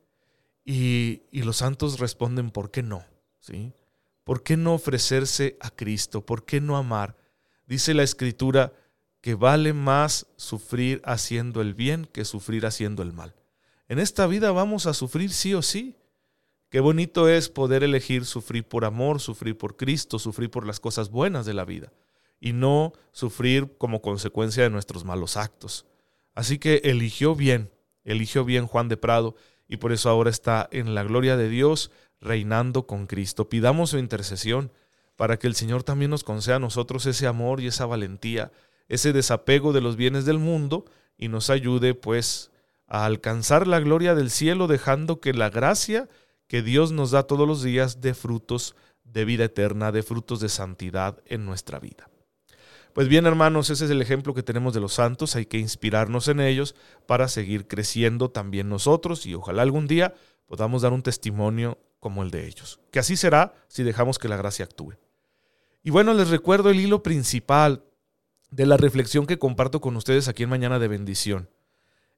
Y, 0.71 1.23
los 1.31 1.57
santos 1.57 1.97
responden, 1.97 2.51
¿por 2.51 2.69
qué 2.69 2.83
no? 2.83 3.03
¿Sí? 3.39 3.73
¿Por 4.23 4.43
qué 4.43 4.55
no 4.55 4.75
ofrecerse 4.75 5.57
a 5.61 5.71
Cristo? 5.71 6.23
¿Por 6.23 6.45
qué 6.45 6.61
no 6.61 6.77
amar? 6.77 7.17
Dice 7.65 7.95
la 7.95 8.03
Escritura 8.03 8.71
que 9.19 9.33
vale 9.33 9.73
más 9.73 10.27
sufrir 10.35 11.01
haciendo 11.05 11.61
el 11.61 11.73
bien 11.73 12.05
que 12.05 12.23
sufrir 12.23 12.67
haciendo 12.67 13.01
el 13.01 13.13
mal. 13.13 13.33
En 13.87 13.97
esta 13.97 14.27
vida 14.27 14.51
vamos 14.51 14.85
a 14.85 14.93
sufrir 14.93 15.31
sí 15.31 15.55
o 15.55 15.63
sí, 15.63 15.95
Qué 16.69 16.81
bonito 16.81 17.27
es 17.27 17.49
poder 17.49 17.83
elegir 17.83 18.25
sufrir 18.25 18.63
por 18.63 18.85
amor, 18.85 19.19
sufrir 19.19 19.57
por 19.57 19.75
Cristo, 19.75 20.19
sufrir 20.19 20.51
por 20.51 20.67
las 20.67 20.79
cosas 20.79 21.09
buenas 21.09 21.47
de 21.47 21.55
la 21.55 21.65
vida 21.65 21.91
y 22.39 22.53
no 22.53 22.93
sufrir 23.11 23.75
como 23.79 24.03
consecuencia 24.03 24.61
de 24.61 24.69
nuestros 24.69 25.03
malos 25.03 25.35
actos. 25.35 25.87
Así 26.35 26.59
que 26.59 26.81
eligió 26.83 27.33
bien, 27.33 27.71
eligió 28.03 28.45
bien 28.45 28.67
Juan 28.67 28.87
de 28.87 28.97
Prado 28.97 29.35
y 29.69 29.77
por 29.77 29.93
eso 29.93 30.09
ahora 30.09 30.31
está 30.31 30.67
en 30.71 30.95
la 30.95 31.03
gloria 31.03 31.37
de 31.37 31.47
Dios 31.47 31.91
reinando 32.19 32.87
con 32.87 33.05
Cristo. 33.05 33.47
Pidamos 33.47 33.91
su 33.91 33.99
intercesión 33.99 34.71
para 35.15 35.37
que 35.37 35.47
el 35.47 35.55
Señor 35.55 35.83
también 35.83 36.11
nos 36.11 36.23
conceda 36.23 36.55
a 36.55 36.59
nosotros 36.59 37.05
ese 37.05 37.27
amor 37.27 37.61
y 37.61 37.67
esa 37.67 37.85
valentía, 37.85 38.51
ese 38.87 39.13
desapego 39.13 39.71
de 39.71 39.81
los 39.81 39.95
bienes 39.95 40.25
del 40.25 40.39
mundo 40.39 40.85
y 41.17 41.27
nos 41.27 41.49
ayude 41.49 41.93
pues 41.93 42.51
a 42.87 43.05
alcanzar 43.05 43.67
la 43.67 43.79
gloria 43.79 44.15
del 44.15 44.31
cielo 44.31 44.67
dejando 44.67 45.21
que 45.21 45.33
la 45.33 45.49
gracia 45.49 46.09
que 46.47 46.63
Dios 46.63 46.91
nos 46.91 47.11
da 47.11 47.23
todos 47.23 47.47
los 47.47 47.61
días 47.61 48.01
de 48.01 48.15
frutos 48.15 48.75
de 49.03 49.23
vida 49.23 49.45
eterna, 49.45 49.91
de 49.91 50.01
frutos 50.01 50.39
de 50.39 50.49
santidad 50.49 51.21
en 51.25 51.45
nuestra 51.45 51.79
vida. 51.79 52.09
Pues 52.99 53.07
bien, 53.07 53.25
hermanos, 53.25 53.69
ese 53.69 53.85
es 53.85 53.91
el 53.91 54.01
ejemplo 54.01 54.33
que 54.33 54.43
tenemos 54.43 54.73
de 54.73 54.81
los 54.81 54.91
santos, 54.91 55.37
hay 55.37 55.45
que 55.45 55.57
inspirarnos 55.57 56.27
en 56.27 56.41
ellos 56.41 56.75
para 57.07 57.29
seguir 57.29 57.65
creciendo 57.65 58.29
también 58.29 58.67
nosotros 58.67 59.25
y 59.25 59.33
ojalá 59.35 59.61
algún 59.61 59.87
día 59.87 60.15
podamos 60.47 60.81
dar 60.81 60.91
un 60.91 61.01
testimonio 61.01 61.77
como 62.01 62.23
el 62.23 62.29
de 62.29 62.45
ellos. 62.45 62.81
Que 62.91 62.99
así 62.99 63.15
será 63.15 63.53
si 63.69 63.83
dejamos 63.83 64.19
que 64.19 64.27
la 64.27 64.35
gracia 64.35 64.65
actúe. 64.65 64.95
Y 65.81 65.91
bueno, 65.91 66.13
les 66.13 66.29
recuerdo 66.29 66.71
el 66.71 66.81
hilo 66.81 67.01
principal 67.01 67.85
de 68.51 68.65
la 68.65 68.75
reflexión 68.75 69.27
que 69.27 69.39
comparto 69.39 69.79
con 69.79 69.95
ustedes 69.95 70.27
aquí 70.27 70.43
en 70.43 70.49
Mañana 70.49 70.77
de 70.77 70.89
Bendición. 70.89 71.49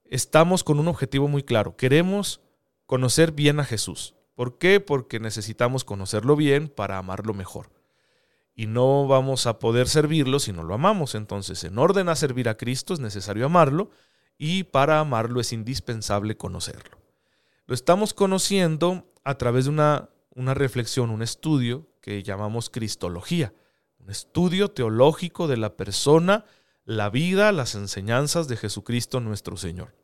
Estamos 0.06 0.64
con 0.64 0.80
un 0.80 0.88
objetivo 0.88 1.28
muy 1.28 1.44
claro, 1.44 1.76
queremos 1.76 2.42
conocer 2.88 3.34
bien 3.34 3.60
a 3.60 3.66
Jesús. 3.66 4.16
¿Por 4.34 4.58
qué? 4.58 4.80
Porque 4.80 5.20
necesitamos 5.20 5.84
conocerlo 5.84 6.36
bien 6.36 6.70
para 6.70 6.98
amarlo 6.98 7.36
mejor. 7.36 7.81
Y 8.54 8.68
no 8.68 9.08
vamos 9.08 9.48
a 9.48 9.60
poder 9.60 9.88
servirlo 9.88 10.40
si 10.40 10.52
no 10.52 10.64
lo 10.64 10.74
amamos. 10.74 11.16
Entonces, 11.16 11.64
en 11.64 11.78
orden 11.78 12.10
a 12.10 12.16
servir 12.16 12.50
a 12.50 12.58
Cristo 12.58 12.94
es 12.94 13.00
necesario 13.00 13.46
amarlo 13.46 13.90
y 14.38 14.64
para 14.64 15.00
amarlo 15.00 15.40
es 15.40 15.54
indispensable 15.54 16.36
conocerlo. 16.36 16.98
Lo 17.68 17.76
estamos 17.76 18.14
conociendo 18.14 19.12
a 19.24 19.38
través 19.38 19.66
de 19.66 19.72
una, 19.72 20.10
una 20.36 20.54
reflexión, 20.54 21.10
un 21.10 21.22
estudio 21.22 21.88
que 22.02 22.24
llamamos 22.24 22.70
Cristología, 22.70 23.54
un 24.00 24.10
estudio 24.10 24.70
teológico 24.70 25.48
de 25.48 25.58
la 25.58 25.78
persona, 25.78 26.46
la 26.86 27.10
vida, 27.10 27.52
las 27.52 27.76
enseñanzas 27.76 28.48
de 28.48 28.58
Jesucristo 28.58 29.20
nuestro 29.20 29.58
Señor. 29.58 29.96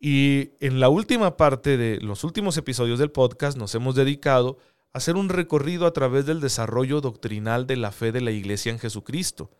Y 0.00 0.50
en 0.60 0.80
la 0.80 0.88
última 0.88 1.36
parte 1.36 1.76
de 1.76 2.00
los 2.00 2.24
últimos 2.24 2.56
episodios 2.56 2.98
del 2.98 3.10
podcast 3.10 3.56
nos 3.56 3.74
hemos 3.74 3.94
dedicado 3.94 4.58
a 4.58 4.73
hacer 4.94 5.16
un 5.16 5.28
recorrido 5.28 5.86
a 5.86 5.92
través 5.92 6.24
del 6.24 6.40
desarrollo 6.40 7.00
doctrinal 7.00 7.66
de 7.66 7.76
la 7.76 7.92
fe 7.92 8.12
de 8.12 8.20
la 8.20 8.30
Iglesia 8.30 8.72
en 8.72 8.78
Jesucristo, 8.78 9.50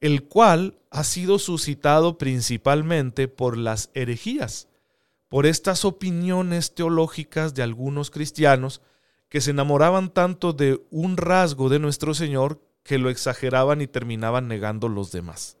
el 0.00 0.22
cual 0.22 0.78
ha 0.90 1.04
sido 1.04 1.38
suscitado 1.38 2.16
principalmente 2.16 3.28
por 3.28 3.58
las 3.58 3.90
herejías, 3.94 4.68
por 5.28 5.44
estas 5.44 5.84
opiniones 5.84 6.74
teológicas 6.74 7.52
de 7.54 7.62
algunos 7.62 8.10
cristianos 8.10 8.80
que 9.28 9.40
se 9.40 9.50
enamoraban 9.50 10.08
tanto 10.08 10.52
de 10.52 10.80
un 10.90 11.16
rasgo 11.16 11.68
de 11.68 11.80
nuestro 11.80 12.14
Señor 12.14 12.62
que 12.84 12.98
lo 12.98 13.10
exageraban 13.10 13.80
y 13.80 13.88
terminaban 13.88 14.48
negando 14.48 14.88
los 14.88 15.12
demás. 15.12 15.58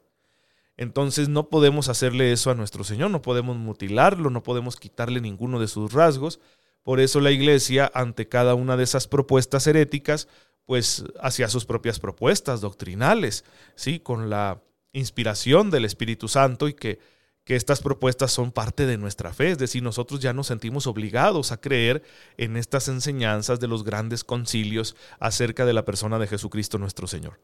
Entonces 0.76 1.28
no 1.28 1.48
podemos 1.48 1.88
hacerle 1.88 2.32
eso 2.32 2.50
a 2.50 2.54
nuestro 2.54 2.84
Señor, 2.84 3.10
no 3.10 3.22
podemos 3.22 3.56
mutilarlo, 3.56 4.30
no 4.30 4.42
podemos 4.42 4.76
quitarle 4.76 5.20
ninguno 5.20 5.60
de 5.60 5.68
sus 5.68 5.92
rasgos. 5.92 6.40
Por 6.82 7.00
eso 7.00 7.20
la 7.20 7.30
iglesia, 7.30 7.90
ante 7.94 8.28
cada 8.28 8.54
una 8.54 8.76
de 8.76 8.84
esas 8.84 9.06
propuestas 9.06 9.66
heréticas, 9.66 10.28
pues 10.64 11.04
hacía 11.20 11.48
sus 11.48 11.64
propias 11.64 11.98
propuestas 11.98 12.60
doctrinales, 12.60 13.44
¿sí? 13.74 14.00
Con 14.00 14.30
la 14.30 14.62
inspiración 14.92 15.70
del 15.70 15.84
Espíritu 15.84 16.28
Santo 16.28 16.68
y 16.68 16.74
que, 16.74 16.98
que 17.44 17.56
estas 17.56 17.80
propuestas 17.80 18.32
son 18.32 18.52
parte 18.52 18.86
de 18.86 18.96
nuestra 18.96 19.32
fe, 19.32 19.50
es 19.50 19.58
decir, 19.58 19.82
nosotros 19.82 20.20
ya 20.20 20.32
nos 20.32 20.46
sentimos 20.46 20.86
obligados 20.86 21.52
a 21.52 21.60
creer 21.60 22.02
en 22.36 22.56
estas 22.56 22.88
enseñanzas 22.88 23.60
de 23.60 23.68
los 23.68 23.84
grandes 23.84 24.24
concilios 24.24 24.96
acerca 25.18 25.66
de 25.66 25.72
la 25.72 25.84
persona 25.84 26.18
de 26.18 26.28
Jesucristo 26.28 26.78
nuestro 26.78 27.06
Señor. 27.06 27.40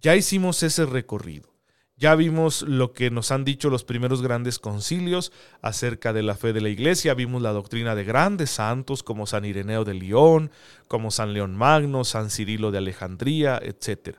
Ya 0.00 0.16
hicimos 0.16 0.62
ese 0.62 0.86
recorrido. 0.86 1.53
Ya 1.96 2.16
vimos 2.16 2.62
lo 2.62 2.92
que 2.92 3.10
nos 3.10 3.30
han 3.30 3.44
dicho 3.44 3.70
los 3.70 3.84
primeros 3.84 4.20
grandes 4.20 4.58
concilios 4.58 5.32
acerca 5.62 6.12
de 6.12 6.24
la 6.24 6.34
fe 6.34 6.52
de 6.52 6.60
la 6.60 6.68
iglesia, 6.68 7.14
vimos 7.14 7.40
la 7.40 7.52
doctrina 7.52 7.94
de 7.94 8.02
grandes 8.02 8.50
santos 8.50 9.04
como 9.04 9.26
San 9.26 9.44
Ireneo 9.44 9.84
de 9.84 9.94
León, 9.94 10.50
como 10.88 11.12
San 11.12 11.32
León 11.32 11.54
Magno, 11.54 12.02
San 12.04 12.30
Cirilo 12.30 12.72
de 12.72 12.78
Alejandría, 12.78 13.60
etc. 13.62 14.16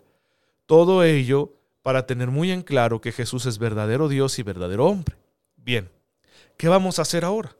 Todo 0.65 1.03
ello 1.03 1.53
para 1.81 2.05
tener 2.05 2.31
muy 2.31 2.51
en 2.51 2.61
claro 2.61 3.01
que 3.01 3.11
Jesús 3.11 3.45
es 3.45 3.59
verdadero 3.59 4.07
Dios 4.07 4.39
y 4.39 4.43
verdadero 4.43 4.85
hombre. 4.85 5.17
Bien, 5.57 5.89
¿qué 6.57 6.69
vamos 6.69 6.97
a 6.97 7.01
hacer 7.01 7.25
ahora? 7.25 7.57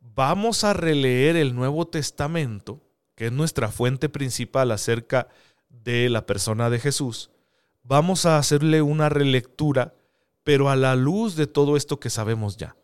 Vamos 0.00 0.64
a 0.64 0.72
releer 0.72 1.36
el 1.36 1.54
Nuevo 1.54 1.86
Testamento, 1.86 2.80
que 3.14 3.26
es 3.26 3.32
nuestra 3.32 3.68
fuente 3.68 4.08
principal 4.08 4.70
acerca 4.70 5.28
de 5.68 6.08
la 6.08 6.24
persona 6.26 6.70
de 6.70 6.80
Jesús, 6.80 7.30
vamos 7.82 8.26
a 8.26 8.38
hacerle 8.38 8.82
una 8.82 9.08
relectura, 9.08 9.94
pero 10.44 10.70
a 10.70 10.76
la 10.76 10.96
luz 10.96 11.36
de 11.36 11.46
todo 11.46 11.76
esto 11.76 12.00
que 12.00 12.10
sabemos 12.10 12.56
ya, 12.56 12.76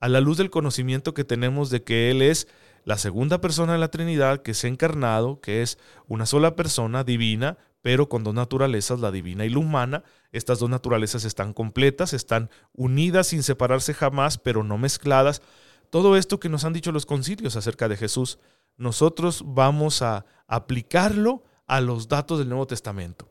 a 0.00 0.08
la 0.08 0.20
luz 0.20 0.38
del 0.38 0.50
conocimiento 0.50 1.14
que 1.14 1.24
tenemos 1.24 1.70
de 1.70 1.82
que 1.82 2.10
Él 2.10 2.22
es 2.22 2.48
la 2.84 2.98
segunda 2.98 3.40
persona 3.40 3.72
de 3.72 3.78
la 3.78 3.90
Trinidad, 3.90 4.42
que 4.42 4.52
es 4.52 4.64
encarnado, 4.64 5.40
que 5.40 5.62
es 5.62 5.78
una 6.06 6.24
sola 6.24 6.56
persona 6.56 7.04
divina, 7.04 7.58
pero 7.82 8.08
con 8.08 8.24
dos 8.24 8.34
naturalezas, 8.34 9.00
la 9.00 9.10
divina 9.10 9.44
y 9.44 9.50
la 9.50 9.58
humana. 9.58 10.04
Estas 10.32 10.58
dos 10.58 10.70
naturalezas 10.70 11.24
están 11.24 11.52
completas, 11.52 12.12
están 12.12 12.50
unidas 12.72 13.28
sin 13.28 13.42
separarse 13.42 13.94
jamás, 13.94 14.38
pero 14.38 14.64
no 14.64 14.78
mezcladas. 14.78 15.42
Todo 15.90 16.16
esto 16.16 16.40
que 16.40 16.48
nos 16.48 16.64
han 16.64 16.72
dicho 16.72 16.92
los 16.92 17.06
concilios 17.06 17.56
acerca 17.56 17.88
de 17.88 17.96
Jesús, 17.96 18.38
nosotros 18.76 19.42
vamos 19.46 20.02
a 20.02 20.24
aplicarlo 20.46 21.42
a 21.66 21.80
los 21.80 22.08
datos 22.08 22.38
del 22.38 22.48
Nuevo 22.48 22.66
Testamento 22.66 23.27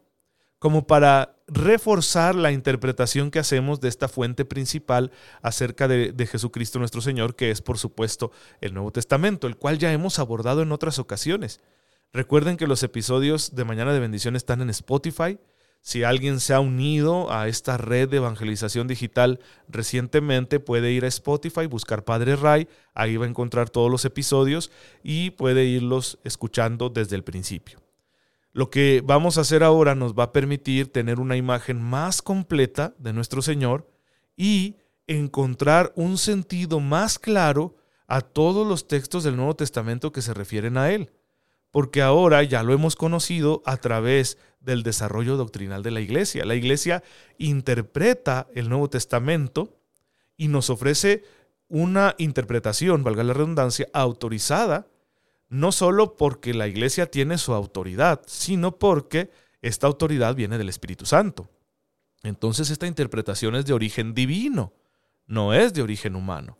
como 0.59 0.87
para 0.87 1.35
reforzar 1.47 2.35
la 2.35 2.51
interpretación 2.51 3.31
que 3.31 3.39
hacemos 3.39 3.79
de 3.79 3.89
esta 3.89 4.07
fuente 4.07 4.43
principal 4.43 5.11
acerca 5.41 5.87
de, 5.87 6.27
Jesucristo 6.27 6.79
nuestro 6.79 7.01
Señor, 7.01 7.35
que 7.35 7.51
es 7.51 7.61
por 7.61 7.77
supuesto 7.77 8.31
el 8.59 8.73
Nuevo 8.73 8.91
Testamento, 8.91 9.47
el 9.47 9.57
cual 9.57 9.77
ya 9.77 9.93
hemos 9.93 10.19
abordado 10.19 10.61
en 10.61 10.71
otras 10.71 10.99
ocasiones. 10.99 11.61
Recuerden 12.11 12.57
que 12.57 12.67
los 12.67 12.83
episodios 12.83 13.55
de 13.55 13.65
Mañana 13.65 13.93
de 13.93 13.99
Bendición 13.99 14.35
están 14.35 14.61
en 14.61 14.69
Spotify. 14.69 15.37
Si 15.81 16.03
alguien 16.03 16.39
se 16.39 16.53
ha 16.53 16.59
unido 16.59 17.31
a 17.31 17.47
esta 17.47 17.77
red 17.77 18.09
de 18.09 18.17
evangelización 18.17 18.87
digital 18.87 19.39
recientemente, 19.69 20.59
puede 20.59 20.91
ir 20.91 21.05
a 21.05 21.09
Spotify, 21.09 21.67
buscar 21.67 22.03
Padre 22.03 22.35
Ray, 22.35 22.67
ahí 22.93 23.15
va 23.15 23.25
a 23.25 23.29
encontrar 23.29 23.69
todos 23.69 23.89
los 23.89 24.03
episodios 24.03 24.71
y 25.03 25.31
puede 25.31 25.65
irlos 25.65 26.19
escuchando 26.23 26.89
desde 26.89 27.15
el 27.15 27.23
principio. 27.23 27.86
Lo 28.57 28.71
que 28.71 29.03
vamos 29.05 29.37
a 29.37 29.41
hacer 29.41 29.61
ahora 29.61 29.93
nos 29.93 30.15
va 30.15 30.23
a 30.23 30.31
permitir 30.31 30.91
tener 30.91 31.19
una 31.19 31.37
imagen 31.37 31.79
más 31.79 32.23
completa 32.23 32.95
de 32.97 33.13
nuestro 33.13 33.43
Señor 33.43 33.87
y 34.35 34.77
encontrar 35.05 35.93
un 35.95 36.17
sentido 36.17 36.79
más 36.79 37.19
claro 37.19 37.75
a 38.07 38.21
todos 38.21 38.65
los 38.65 38.87
textos 38.87 39.23
del 39.23 39.35
Nuevo 39.35 39.55
Testamento 39.55 40.11
que 40.11 40.23
se 40.23 40.33
refieren 40.33 40.75
a 40.75 40.89
Él. 40.91 41.11
Porque 41.69 42.01
ahora 42.01 42.41
ya 42.41 42.63
lo 42.63 42.73
hemos 42.73 42.95
conocido 42.95 43.61
a 43.63 43.77
través 43.77 44.39
del 44.59 44.81
desarrollo 44.81 45.37
doctrinal 45.37 45.83
de 45.83 45.91
la 45.91 46.01
Iglesia. 46.01 46.43
La 46.43 46.55
Iglesia 46.55 47.03
interpreta 47.37 48.47
el 48.55 48.69
Nuevo 48.69 48.89
Testamento 48.89 49.77
y 50.35 50.47
nos 50.47 50.71
ofrece 50.71 51.23
una 51.67 52.15
interpretación, 52.17 53.03
valga 53.03 53.23
la 53.23 53.33
redundancia, 53.33 53.87
autorizada 53.93 54.87
no 55.49 55.71
solo 55.71 56.15
porque 56.17 56.53
la 56.53 56.67
iglesia 56.67 57.09
tiene 57.09 57.37
su 57.37 57.53
autoridad, 57.53 58.21
sino 58.25 58.77
porque 58.77 59.31
esta 59.61 59.87
autoridad 59.87 60.35
viene 60.35 60.57
del 60.57 60.69
Espíritu 60.69 61.05
Santo. 61.05 61.49
Entonces 62.23 62.69
esta 62.69 62.87
interpretación 62.87 63.55
es 63.55 63.65
de 63.65 63.73
origen 63.73 64.13
divino, 64.13 64.73
no 65.25 65.53
es 65.53 65.73
de 65.73 65.81
origen 65.81 66.15
humano. 66.15 66.57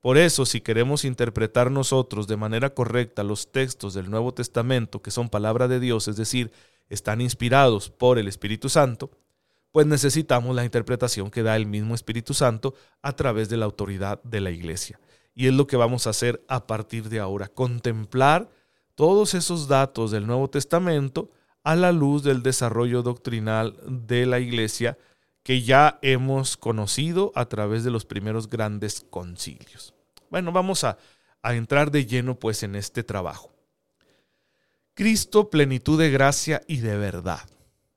Por 0.00 0.16
eso, 0.16 0.46
si 0.46 0.60
queremos 0.60 1.04
interpretar 1.04 1.70
nosotros 1.70 2.28
de 2.28 2.36
manera 2.36 2.72
correcta 2.72 3.24
los 3.24 3.50
textos 3.50 3.94
del 3.94 4.10
Nuevo 4.10 4.32
Testamento, 4.32 5.02
que 5.02 5.10
son 5.10 5.28
palabra 5.28 5.66
de 5.66 5.80
Dios, 5.80 6.06
es 6.06 6.16
decir, 6.16 6.52
están 6.88 7.20
inspirados 7.20 7.90
por 7.90 8.18
el 8.18 8.28
Espíritu 8.28 8.68
Santo, 8.68 9.10
pues 9.72 9.86
necesitamos 9.86 10.54
la 10.54 10.64
interpretación 10.64 11.30
que 11.30 11.42
da 11.42 11.56
el 11.56 11.66
mismo 11.66 11.94
Espíritu 11.94 12.32
Santo 12.32 12.74
a 13.02 13.12
través 13.12 13.48
de 13.48 13.56
la 13.56 13.64
autoridad 13.64 14.22
de 14.22 14.40
la 14.40 14.50
Iglesia. 14.50 15.00
Y 15.38 15.46
es 15.46 15.54
lo 15.54 15.68
que 15.68 15.76
vamos 15.76 16.08
a 16.08 16.10
hacer 16.10 16.44
a 16.48 16.66
partir 16.66 17.08
de 17.08 17.20
ahora, 17.20 17.46
contemplar 17.46 18.50
todos 18.96 19.34
esos 19.34 19.68
datos 19.68 20.10
del 20.10 20.26
Nuevo 20.26 20.50
Testamento 20.50 21.30
a 21.62 21.76
la 21.76 21.92
luz 21.92 22.24
del 22.24 22.42
desarrollo 22.42 23.04
doctrinal 23.04 23.78
de 23.86 24.26
la 24.26 24.40
Iglesia 24.40 24.98
que 25.44 25.62
ya 25.62 26.00
hemos 26.02 26.56
conocido 26.56 27.30
a 27.36 27.44
través 27.44 27.84
de 27.84 27.92
los 27.92 28.04
primeros 28.04 28.50
grandes 28.50 29.06
concilios. 29.08 29.94
Bueno, 30.28 30.50
vamos 30.50 30.82
a, 30.82 30.98
a 31.40 31.54
entrar 31.54 31.92
de 31.92 32.04
lleno 32.04 32.36
pues 32.36 32.64
en 32.64 32.74
este 32.74 33.04
trabajo. 33.04 33.52
Cristo, 34.94 35.50
plenitud 35.50 36.00
de 36.00 36.10
gracia 36.10 36.62
y 36.66 36.78
de 36.78 36.96
verdad. 36.96 37.48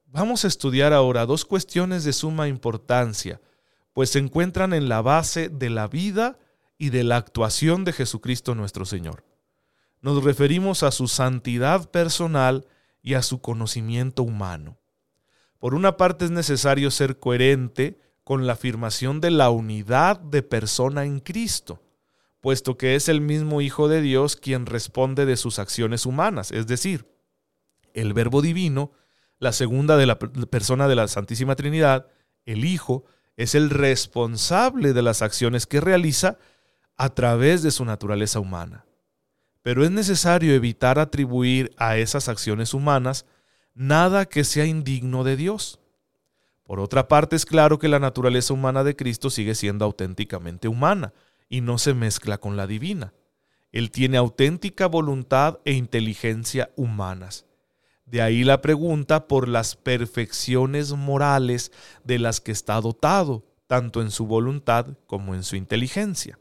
Vamos 0.05 0.45
a 0.45 0.47
estudiar 0.47 0.93
ahora 0.93 1.25
dos 1.25 1.43
cuestiones 1.45 2.03
de 2.03 2.13
suma 2.13 2.47
importancia, 2.47 3.41
pues 3.93 4.11
se 4.11 4.19
encuentran 4.19 4.73
en 4.73 4.89
la 4.89 5.01
base 5.01 5.49
de 5.49 5.71
la 5.71 5.87
vida 5.87 6.37
y 6.81 6.89
de 6.89 7.03
la 7.03 7.17
actuación 7.17 7.83
de 7.83 7.93
Jesucristo 7.93 8.55
nuestro 8.55 8.85
Señor. 8.85 9.23
Nos 10.01 10.23
referimos 10.23 10.81
a 10.81 10.89
su 10.89 11.07
santidad 11.07 11.91
personal 11.91 12.65
y 13.03 13.13
a 13.13 13.21
su 13.21 13.39
conocimiento 13.39 14.23
humano. 14.23 14.79
Por 15.59 15.75
una 15.75 15.95
parte 15.95 16.25
es 16.25 16.31
necesario 16.31 16.89
ser 16.89 17.19
coherente 17.19 17.99
con 18.23 18.47
la 18.47 18.53
afirmación 18.53 19.21
de 19.21 19.29
la 19.29 19.51
unidad 19.51 20.19
de 20.21 20.41
persona 20.41 21.05
en 21.05 21.19
Cristo, 21.19 21.83
puesto 22.39 22.79
que 22.79 22.95
es 22.95 23.09
el 23.09 23.21
mismo 23.21 23.61
Hijo 23.61 23.87
de 23.87 24.01
Dios 24.01 24.35
quien 24.35 24.65
responde 24.65 25.27
de 25.27 25.37
sus 25.37 25.59
acciones 25.59 26.07
humanas, 26.07 26.49
es 26.49 26.65
decir, 26.65 27.05
el 27.93 28.13
Verbo 28.13 28.41
Divino, 28.41 28.91
la 29.37 29.51
segunda 29.51 29.97
de 29.97 30.07
la 30.07 30.17
persona 30.17 30.87
de 30.87 30.95
la 30.95 31.07
Santísima 31.07 31.55
Trinidad, 31.55 32.07
el 32.45 32.65
Hijo, 32.65 33.05
es 33.37 33.53
el 33.53 33.69
responsable 33.69 34.93
de 34.93 35.03
las 35.03 35.21
acciones 35.21 35.67
que 35.67 35.79
realiza 35.79 36.39
a 37.01 37.09
través 37.09 37.63
de 37.63 37.71
su 37.71 37.83
naturaleza 37.83 38.39
humana. 38.39 38.85
Pero 39.63 39.83
es 39.83 39.89
necesario 39.89 40.53
evitar 40.53 40.99
atribuir 40.99 41.73
a 41.77 41.97
esas 41.97 42.29
acciones 42.29 42.75
humanas 42.75 43.25
nada 43.73 44.25
que 44.25 44.43
sea 44.43 44.67
indigno 44.67 45.23
de 45.23 45.35
Dios. 45.35 45.79
Por 46.61 46.79
otra 46.79 47.07
parte, 47.07 47.35
es 47.35 47.47
claro 47.47 47.79
que 47.79 47.87
la 47.87 47.97
naturaleza 47.97 48.53
humana 48.53 48.83
de 48.83 48.95
Cristo 48.95 49.31
sigue 49.31 49.55
siendo 49.55 49.83
auténticamente 49.83 50.67
humana 50.67 51.11
y 51.49 51.61
no 51.61 51.79
se 51.79 51.95
mezcla 51.95 52.37
con 52.37 52.55
la 52.55 52.67
divina. 52.67 53.15
Él 53.71 53.89
tiene 53.89 54.17
auténtica 54.17 54.85
voluntad 54.85 55.57
e 55.65 55.73
inteligencia 55.73 56.69
humanas. 56.75 57.47
De 58.05 58.21
ahí 58.21 58.43
la 58.43 58.61
pregunta 58.61 59.27
por 59.27 59.47
las 59.47 59.75
perfecciones 59.75 60.91
morales 60.91 61.71
de 62.03 62.19
las 62.19 62.41
que 62.41 62.51
está 62.51 62.79
dotado, 62.79 63.43
tanto 63.65 64.03
en 64.03 64.11
su 64.11 64.27
voluntad 64.27 64.85
como 65.07 65.33
en 65.33 65.41
su 65.41 65.55
inteligencia. 65.55 66.37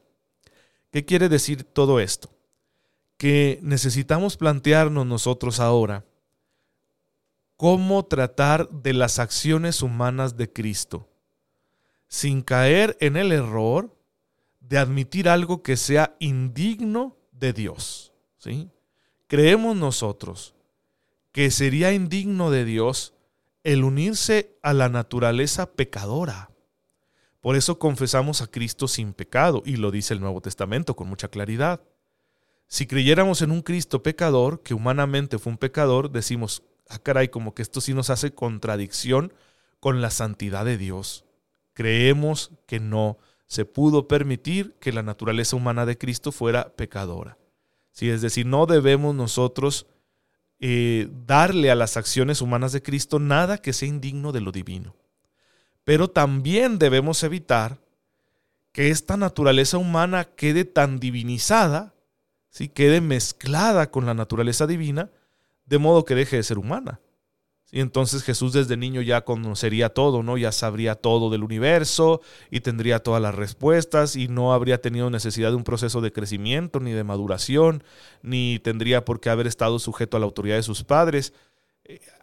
¿Qué 0.91 1.05
quiere 1.05 1.29
decir 1.29 1.65
todo 1.65 2.01
esto? 2.01 2.31
Que 3.17 3.59
necesitamos 3.63 4.37
plantearnos 4.37 5.07
nosotros 5.07 5.61
ahora 5.61 6.05
cómo 7.61 8.07
tratar 8.07 8.71
de 8.71 8.95
las 8.95 9.19
acciones 9.19 9.83
humanas 9.83 10.39
de 10.39 10.51
Cristo, 10.51 11.11
sin 12.09 12.41
caer 12.41 12.97
en 13.01 13.19
el 13.19 13.33
error 13.33 13.95
de 14.61 14.79
admitir 14.79 15.29
algo 15.29 15.63
que 15.63 15.77
sea 15.77 16.17
indigno 16.21 17.19
de 17.33 17.53
Dios. 17.53 18.15
¿sí? 18.39 18.71
Creemos 19.27 19.77
nosotros 19.77 20.55
que 21.33 21.51
sería 21.51 21.93
indigno 21.93 22.51
de 22.51 22.65
Dios 22.65 23.13
el 23.63 23.85
unirse 23.85 24.57
a 24.63 24.73
la 24.73 24.89
naturaleza 24.89 25.71
pecadora. 25.71 26.50
Por 27.41 27.57
eso 27.57 27.79
confesamos 27.79 28.43
a 28.43 28.47
Cristo 28.47 28.87
sin 28.87 29.13
pecado, 29.13 29.63
y 29.65 29.77
lo 29.77 29.91
dice 29.91 30.15
el 30.15 30.21
Nuevo 30.21 30.41
Testamento 30.41 30.95
con 30.95 31.09
mucha 31.09 31.29
claridad. 31.29 31.81
Si 32.67 32.87
creyéramos 32.87 33.43
en 33.43 33.51
un 33.51 33.63
Cristo 33.63 34.03
pecador, 34.03 34.63
que 34.63 34.75
humanamente 34.75 35.39
fue 35.39 35.53
un 35.53 35.59
pecador, 35.59 36.11
decimos, 36.11 36.63
ah 36.89 36.99
caray, 36.99 37.29
como 37.29 37.55
que 37.55 37.63
esto 37.63 37.81
sí 37.81 37.95
nos 37.95 38.11
hace 38.11 38.33
contradicción 38.33 39.33
con 39.81 40.03
la 40.03 40.11
santidad 40.11 40.65
de 40.65 40.77
Dios. 40.77 41.25
Creemos 41.73 42.53
que 42.67 42.79
no 42.79 43.19
se 43.47 43.65
pudo 43.65 44.07
permitir 44.07 44.75
que 44.79 44.93
la 44.93 45.03
naturaleza 45.03 45.57
humana 45.57 45.87
de 45.87 45.99
Cristo 45.99 46.31
fuera 46.31 46.75
pecadora. 46.77 47.39
Sí, 47.91 48.09
es 48.09 48.21
decir, 48.23 48.47
no 48.47 48.67
debemos 48.67 49.15
nosotros 49.15 49.87
eh, 50.61 51.09
darle 51.27 51.71
a 51.71 51.75
las 51.75 51.97
acciones 51.97 52.43
humanas 52.43 52.73
de 52.73 52.83
Cristo 52.83 53.19
nada 53.19 53.59
que 53.59 53.73
sea 53.73 53.89
indigno 53.89 54.31
de 54.31 54.43
lo 54.43 54.53
divino. 54.53 54.95
Pero 55.85 56.09
también 56.09 56.79
debemos 56.79 57.23
evitar 57.23 57.79
que 58.73 58.91
esta 58.91 59.17
naturaleza 59.17 59.79
humana 59.79 60.25
quede 60.25 60.65
tan 60.65 61.01
divinizada, 61.01 61.95
¿sí? 62.51 62.69
quede 62.69 63.01
mezclada 63.01 63.91
con 63.91 64.07
la 64.07 64.15
naturaleza 64.15 64.67
divina, 64.67 65.11
de 65.67 65.79
modo 65.79 66.05
que 66.05 66.15
deje 66.15 66.37
de 66.37 66.43
ser 66.43 66.59
humana. 66.59 67.01
Y 67.73 67.81
entonces 67.81 68.25
Jesús 68.25 68.53
desde 68.53 68.77
niño 68.77 69.01
ya 69.01 69.25
conocería 69.25 69.91
todo, 69.91 70.25
¿no? 70.25 70.37
Ya 70.37 70.51
sabría 70.51 70.97
todo 70.97 71.31
del 71.31 71.45
universo 71.45 72.21
y 72.51 72.61
tendría 72.61 72.99
todas 72.99 73.23
las 73.23 73.35
respuestas 73.35 74.17
y 74.17 74.27
no 74.27 74.53
habría 74.53 74.81
tenido 74.81 75.09
necesidad 75.09 75.51
de 75.51 75.57
un 75.57 75.63
proceso 75.63 76.01
de 76.01 76.13
crecimiento 76.13 76.81
ni 76.81 76.91
de 76.91 77.05
maduración, 77.05 77.85
ni 78.23 78.59
tendría 78.59 79.05
por 79.05 79.21
qué 79.21 79.31
haber 79.31 79.47
estado 79.47 79.79
sujeto 79.79 80.17
a 80.17 80.21
la 80.21 80.27
autoridad 80.27 80.57
de 80.57 80.65
sus 80.65 80.83
padres. 80.83 81.33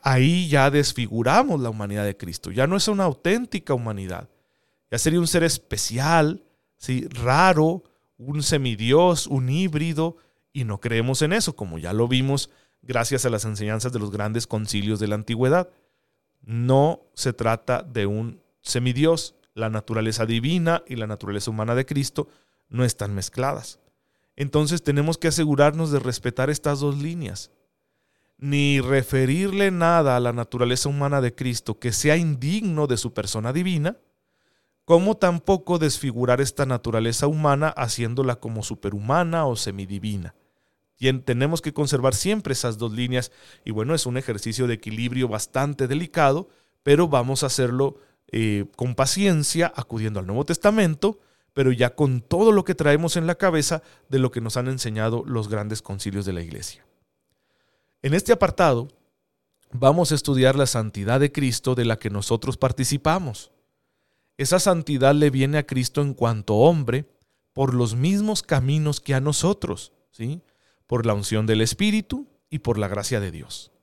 Ahí 0.02 0.48
ya 0.48 0.70
desfiguramos 0.70 1.60
la 1.60 1.70
humanidad 1.70 2.06
de 2.06 2.18
Cristo. 2.18 2.52
Ya 2.52 2.68
no 2.68 2.78
es 2.78 2.88
una 2.88 3.06
auténtica 3.06 3.74
humanidad. 3.74 4.30
Ya 4.92 4.98
sería 4.98 5.20
un 5.20 5.28
ser 5.28 5.44
especial, 5.44 6.44
¿sí? 6.78 7.08
raro, 7.10 7.84
un 8.18 8.44
semidios, 8.44 9.28
un 9.28 9.50
híbrido, 9.50 10.18
y 10.54 10.64
no 10.64 10.80
creemos 10.80 11.22
en 11.22 11.34
eso, 11.34 11.56
como 11.56 11.78
ya 11.78 11.94
lo 11.94 12.08
vimos 12.08 12.50
gracias 12.82 13.26
a 13.26 13.30
las 13.30 13.46
enseñanzas 13.46 13.92
de 13.92 14.00
los 14.00 14.12
grandes 14.12 14.48
concilios 14.48 15.00
de 15.00 15.08
la 15.08 15.16
antigüedad. 15.16 15.70
No 16.42 17.02
se 17.14 17.34
trata 17.34 17.84
de 17.84 18.06
un 18.06 18.42
semidios. 18.62 19.36
La 19.54 19.70
naturaleza 19.70 20.26
divina 20.26 20.84
y 20.88 20.96
la 20.96 21.08
naturaleza 21.08 21.52
humana 21.52 21.74
de 21.74 21.86
Cristo 21.86 22.30
no 22.70 22.86
están 22.86 23.14
mezcladas. 23.16 23.80
Entonces 24.36 24.84
tenemos 24.84 25.18
que 25.18 25.28
asegurarnos 25.28 25.92
de 25.92 26.00
respetar 26.00 26.50
estas 26.50 26.80
dos 26.80 26.98
líneas. 26.98 27.52
Ni 28.38 28.82
referirle 28.82 29.72
nada 29.72 30.16
a 30.16 30.20
la 30.20 30.34
naturaleza 30.34 30.90
humana 30.90 31.22
de 31.22 31.34
Cristo 31.34 31.80
que 31.80 31.92
sea 31.92 32.18
indigno 32.18 32.88
de 32.88 32.98
su 32.98 33.14
persona 33.14 33.52
divina, 33.54 33.98
como 34.86 35.18
tampoco 35.18 35.80
desfigurar 35.80 36.40
esta 36.40 36.66
naturaleza 36.66 37.28
humana 37.28 37.70
haciéndola 37.70 38.40
como 38.40 38.64
superhumana 38.64 39.46
o 39.46 39.56
semidivina 39.56 40.36
tenemos 41.24 41.62
que 41.62 41.74
conservar 41.74 42.16
siempre 42.16 42.54
esas 42.54 42.78
dos 42.78 42.92
líneas 42.92 43.32
y 43.64 43.72
bueno, 43.72 43.94
es 43.94 44.06
un 44.06 44.18
ejercicio 44.18 44.68
de 44.68 44.76
equilibrio 44.76 45.28
bastante 45.28 45.88
delicado, 45.88 46.50
pero 46.84 47.08
vamos 47.08 47.44
a 47.44 47.48
hacerlo 47.48 48.00
eh, 48.32 48.66
con 48.76 48.96
paciencia, 48.96 49.72
acudiendo 49.76 50.20
al 50.20 50.26
Nuevo 50.26 50.46
Testamento, 50.46 51.20
pero 51.54 51.72
ya 51.72 51.96
con 51.96 52.22
todo 52.22 52.52
lo 52.52 52.64
que 52.64 52.76
traemos 52.76 53.16
en 53.16 53.28
la 53.28 53.36
cabeza 53.36 53.84
de 54.10 54.20
lo 54.20 54.32
que 54.32 54.42
nos 54.42 54.58
han 54.58 54.68
enseñado 54.68 55.24
los 55.26 55.50
grandes 55.50 55.82
concilios 55.82 56.26
de 56.26 56.34
la 56.34 56.42
Iglesia. 56.42 56.86
En 58.08 58.14
este 58.14 58.32
apartado 58.32 58.88
vamos 59.70 60.14
a 60.14 60.16
estudiar 60.16 60.56
la 60.56 60.66
santidad 60.66 61.20
de 61.20 61.34
Cristo 61.34 61.76
de 61.76 61.84
la 61.84 62.00
que 62.00 62.10
nosotros 62.10 62.56
participamos. 62.56 63.52
Esa 64.38 64.60
santidad 64.60 65.14
le 65.14 65.30
viene 65.30 65.58
a 65.58 65.66
Cristo 65.66 66.02
en 66.02 66.14
cuanto 66.14 66.56
hombre 66.56 67.10
por 67.52 67.74
los 67.74 67.96
mismos 67.96 68.44
caminos 68.44 69.02
que 69.02 69.14
a 69.14 69.20
nosotros, 69.20 69.92
¿sí? 70.12 70.42
por 70.86 71.06
la 71.06 71.16
unción 71.16 71.48
del 71.48 71.60
Espíritu 71.60 72.30
y 72.50 72.60
por 72.60 72.78
la 72.78 72.88
gracia 72.88 73.20
de 73.20 73.30
Dios. 73.30 73.74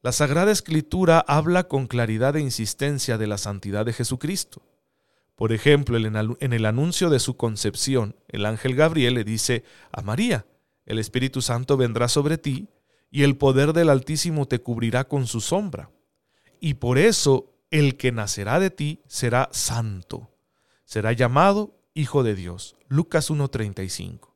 La 0.00 0.10
Sagrada 0.10 0.50
Escritura 0.50 1.20
habla 1.20 1.68
con 1.68 1.86
claridad 1.86 2.34
e 2.34 2.40
insistencia 2.40 3.16
de 3.16 3.28
la 3.28 3.38
santidad 3.38 3.86
de 3.86 3.92
Jesucristo. 3.92 4.62
Por 5.36 5.52
ejemplo, 5.52 5.96
en 5.98 6.52
el 6.52 6.66
anuncio 6.66 7.10
de 7.10 7.20
su 7.20 7.36
concepción, 7.36 8.16
el 8.26 8.44
ángel 8.44 8.74
Gabriel 8.74 9.14
le 9.14 9.22
dice 9.22 9.62
a 9.92 10.02
María, 10.02 10.46
el 10.84 10.98
Espíritu 10.98 11.42
Santo 11.42 11.76
vendrá 11.76 12.08
sobre 12.08 12.38
ti 12.38 12.68
y 13.12 13.24
el 13.24 13.36
poder 13.36 13.74
del 13.74 13.90
Altísimo 13.90 14.48
te 14.48 14.60
cubrirá 14.60 15.04
con 15.04 15.26
su 15.26 15.42
sombra. 15.42 15.90
Y 16.58 16.74
por 16.74 16.96
eso 16.96 17.54
el 17.70 17.98
que 17.98 18.10
nacerá 18.10 18.58
de 18.58 18.70
ti 18.70 19.02
será 19.06 19.50
santo. 19.52 20.30
Será 20.86 21.12
llamado 21.12 21.78
Hijo 21.92 22.22
de 22.22 22.34
Dios. 22.34 22.74
Lucas 22.88 23.30
1.35. 23.30 24.30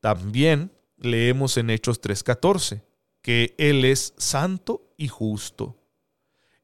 También 0.00 0.72
leemos 0.96 1.58
en 1.58 1.68
Hechos 1.68 2.00
3:14, 2.00 2.82
que 3.20 3.54
Él 3.58 3.84
es 3.84 4.14
santo 4.16 4.94
y 4.96 5.08
justo. 5.08 5.76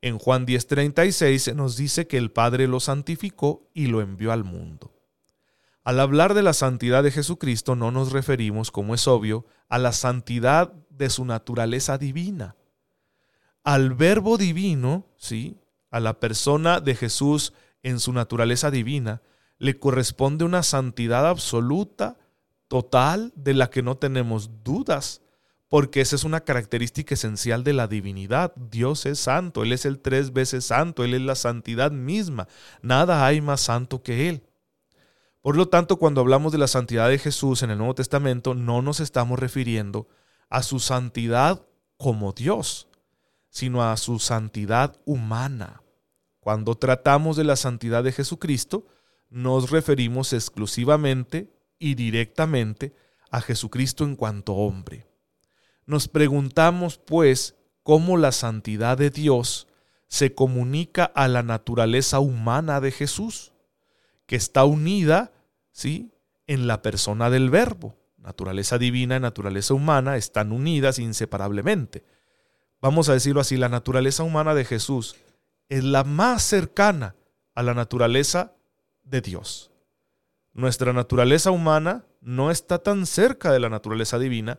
En 0.00 0.18
Juan 0.18 0.46
10:36 0.46 1.38
se 1.38 1.54
nos 1.54 1.76
dice 1.76 2.06
que 2.06 2.16
el 2.16 2.30
Padre 2.30 2.68
lo 2.68 2.80
santificó 2.80 3.68
y 3.74 3.88
lo 3.88 4.00
envió 4.00 4.32
al 4.32 4.44
mundo. 4.44 4.97
Al 5.88 6.00
hablar 6.00 6.34
de 6.34 6.42
la 6.42 6.52
santidad 6.52 7.02
de 7.02 7.10
Jesucristo 7.10 7.74
no 7.74 7.90
nos 7.90 8.12
referimos, 8.12 8.70
como 8.70 8.94
es 8.94 9.08
obvio, 9.08 9.46
a 9.70 9.78
la 9.78 9.92
santidad 9.92 10.70
de 10.90 11.08
su 11.08 11.24
naturaleza 11.24 11.96
divina. 11.96 12.56
Al 13.64 13.94
verbo 13.94 14.36
divino, 14.36 15.06
¿sí? 15.16 15.56
a 15.90 15.98
la 16.00 16.20
persona 16.20 16.80
de 16.80 16.94
Jesús 16.94 17.54
en 17.82 18.00
su 18.00 18.12
naturaleza 18.12 18.70
divina, 18.70 19.22
le 19.56 19.78
corresponde 19.78 20.44
una 20.44 20.62
santidad 20.62 21.26
absoluta 21.26 22.18
total 22.68 23.32
de 23.34 23.54
la 23.54 23.70
que 23.70 23.82
no 23.82 23.96
tenemos 23.96 24.62
dudas, 24.62 25.22
porque 25.68 26.02
esa 26.02 26.16
es 26.16 26.24
una 26.24 26.40
característica 26.40 27.14
esencial 27.14 27.64
de 27.64 27.72
la 27.72 27.86
divinidad. 27.86 28.52
Dios 28.56 29.06
es 29.06 29.20
santo, 29.20 29.62
Él 29.62 29.72
es 29.72 29.86
el 29.86 30.00
tres 30.00 30.34
veces 30.34 30.66
santo, 30.66 31.02
Él 31.02 31.14
es 31.14 31.22
la 31.22 31.34
santidad 31.34 31.92
misma. 31.92 32.46
Nada 32.82 33.24
hay 33.24 33.40
más 33.40 33.62
santo 33.62 34.02
que 34.02 34.28
Él. 34.28 34.47
Por 35.40 35.56
lo 35.56 35.68
tanto, 35.68 35.96
cuando 35.98 36.20
hablamos 36.20 36.52
de 36.52 36.58
la 36.58 36.66
santidad 36.66 37.08
de 37.08 37.18
Jesús 37.18 37.62
en 37.62 37.70
el 37.70 37.78
Nuevo 37.78 37.94
Testamento, 37.94 38.54
no 38.54 38.82
nos 38.82 39.00
estamos 39.00 39.38
refiriendo 39.38 40.08
a 40.48 40.62
su 40.62 40.80
santidad 40.80 41.66
como 41.96 42.32
Dios, 42.32 42.88
sino 43.50 43.82
a 43.82 43.96
su 43.96 44.18
santidad 44.18 45.00
humana. 45.04 45.82
Cuando 46.40 46.74
tratamos 46.74 47.36
de 47.36 47.44
la 47.44 47.56
santidad 47.56 48.02
de 48.02 48.12
Jesucristo, 48.12 48.86
nos 49.30 49.70
referimos 49.70 50.32
exclusivamente 50.32 51.52
y 51.78 51.94
directamente 51.94 52.94
a 53.30 53.40
Jesucristo 53.40 54.04
en 54.04 54.16
cuanto 54.16 54.54
hombre. 54.54 55.06
Nos 55.86 56.08
preguntamos, 56.08 56.98
pues, 56.98 57.56
cómo 57.82 58.16
la 58.16 58.32
santidad 58.32 58.98
de 58.98 59.10
Dios 59.10 59.66
se 60.08 60.34
comunica 60.34 61.04
a 61.04 61.28
la 61.28 61.42
naturaleza 61.42 62.20
humana 62.20 62.80
de 62.80 62.90
Jesús, 62.90 63.52
que 64.28 64.36
está 64.36 64.64
unida, 64.66 65.32
¿sí?, 65.72 66.12
en 66.46 66.66
la 66.66 66.82
persona 66.82 67.30
del 67.30 67.48
Verbo. 67.48 67.96
Naturaleza 68.18 68.76
divina 68.76 69.16
y 69.16 69.20
naturaleza 69.20 69.72
humana 69.72 70.16
están 70.16 70.52
unidas 70.52 70.98
inseparablemente. 70.98 72.04
Vamos 72.80 73.08
a 73.08 73.14
decirlo 73.14 73.40
así, 73.40 73.56
la 73.56 73.70
naturaleza 73.70 74.22
humana 74.22 74.54
de 74.54 74.66
Jesús 74.66 75.16
es 75.70 75.82
la 75.82 76.04
más 76.04 76.42
cercana 76.42 77.16
a 77.54 77.62
la 77.62 77.72
naturaleza 77.72 78.52
de 79.02 79.22
Dios. 79.22 79.70
Nuestra 80.52 80.92
naturaleza 80.92 81.50
humana 81.50 82.04
no 82.20 82.50
está 82.50 82.82
tan 82.82 83.06
cerca 83.06 83.50
de 83.50 83.60
la 83.60 83.70
naturaleza 83.70 84.18
divina 84.18 84.58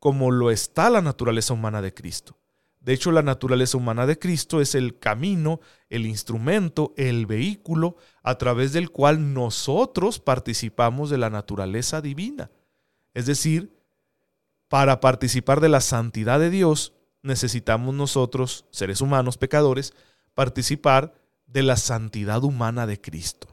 como 0.00 0.32
lo 0.32 0.50
está 0.50 0.90
la 0.90 1.02
naturaleza 1.02 1.54
humana 1.54 1.82
de 1.82 1.94
Cristo. 1.94 2.36
De 2.84 2.92
hecho, 2.92 3.10
la 3.10 3.22
naturaleza 3.22 3.78
humana 3.78 4.06
de 4.06 4.18
Cristo 4.18 4.60
es 4.60 4.74
el 4.74 4.98
camino, 4.98 5.60
el 5.88 6.06
instrumento, 6.06 6.92
el 6.96 7.26
vehículo 7.26 7.96
a 8.22 8.36
través 8.36 8.72
del 8.72 8.90
cual 8.90 9.32
nosotros 9.32 10.20
participamos 10.20 11.10
de 11.10 11.18
la 11.18 11.30
naturaleza 11.30 12.00
divina. 12.00 12.50
Es 13.14 13.26
decir, 13.26 13.74
para 14.68 15.00
participar 15.00 15.60
de 15.60 15.70
la 15.70 15.80
santidad 15.80 16.38
de 16.38 16.50
Dios, 16.50 16.92
necesitamos 17.22 17.94
nosotros, 17.94 18.66
seres 18.70 19.00
humanos 19.00 19.38
pecadores, 19.38 19.94
participar 20.34 21.14
de 21.46 21.62
la 21.62 21.76
santidad 21.76 22.44
humana 22.44 22.86
de 22.86 23.00
Cristo 23.00 23.48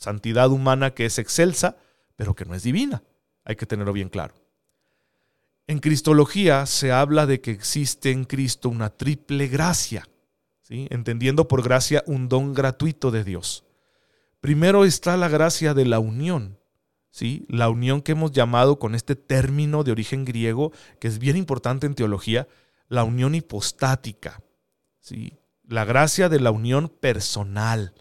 santidad 0.00 0.50
humana 0.50 0.94
que 0.94 1.04
es 1.04 1.18
excelsa, 1.18 1.76
pero 2.16 2.34
que 2.34 2.46
no 2.46 2.54
es 2.54 2.62
divina. 2.62 3.02
Hay 3.44 3.56
que 3.56 3.66
tenerlo 3.66 3.92
bien 3.92 4.08
claro. 4.08 4.34
En 5.70 5.78
Cristología 5.78 6.66
se 6.66 6.90
habla 6.90 7.26
de 7.26 7.40
que 7.40 7.52
existe 7.52 8.10
en 8.10 8.24
Cristo 8.24 8.68
una 8.68 8.90
triple 8.90 9.46
gracia, 9.46 10.08
¿sí? 10.62 10.88
entendiendo 10.90 11.46
por 11.46 11.62
gracia 11.62 12.02
un 12.08 12.28
don 12.28 12.54
gratuito 12.54 13.12
de 13.12 13.22
Dios. 13.22 13.62
Primero 14.40 14.84
está 14.84 15.16
la 15.16 15.28
gracia 15.28 15.72
de 15.72 15.84
la 15.84 16.00
unión, 16.00 16.58
¿sí? 17.12 17.46
la 17.48 17.68
unión 17.68 18.02
que 18.02 18.10
hemos 18.10 18.32
llamado 18.32 18.80
con 18.80 18.96
este 18.96 19.14
término 19.14 19.84
de 19.84 19.92
origen 19.92 20.24
griego, 20.24 20.72
que 20.98 21.06
es 21.06 21.20
bien 21.20 21.36
importante 21.36 21.86
en 21.86 21.94
teología, 21.94 22.48
la 22.88 23.04
unión 23.04 23.36
hipostática, 23.36 24.42
¿sí? 24.98 25.38
la 25.62 25.84
gracia 25.84 26.28
de 26.28 26.40
la 26.40 26.50
unión 26.50 26.88
personal 26.88 27.94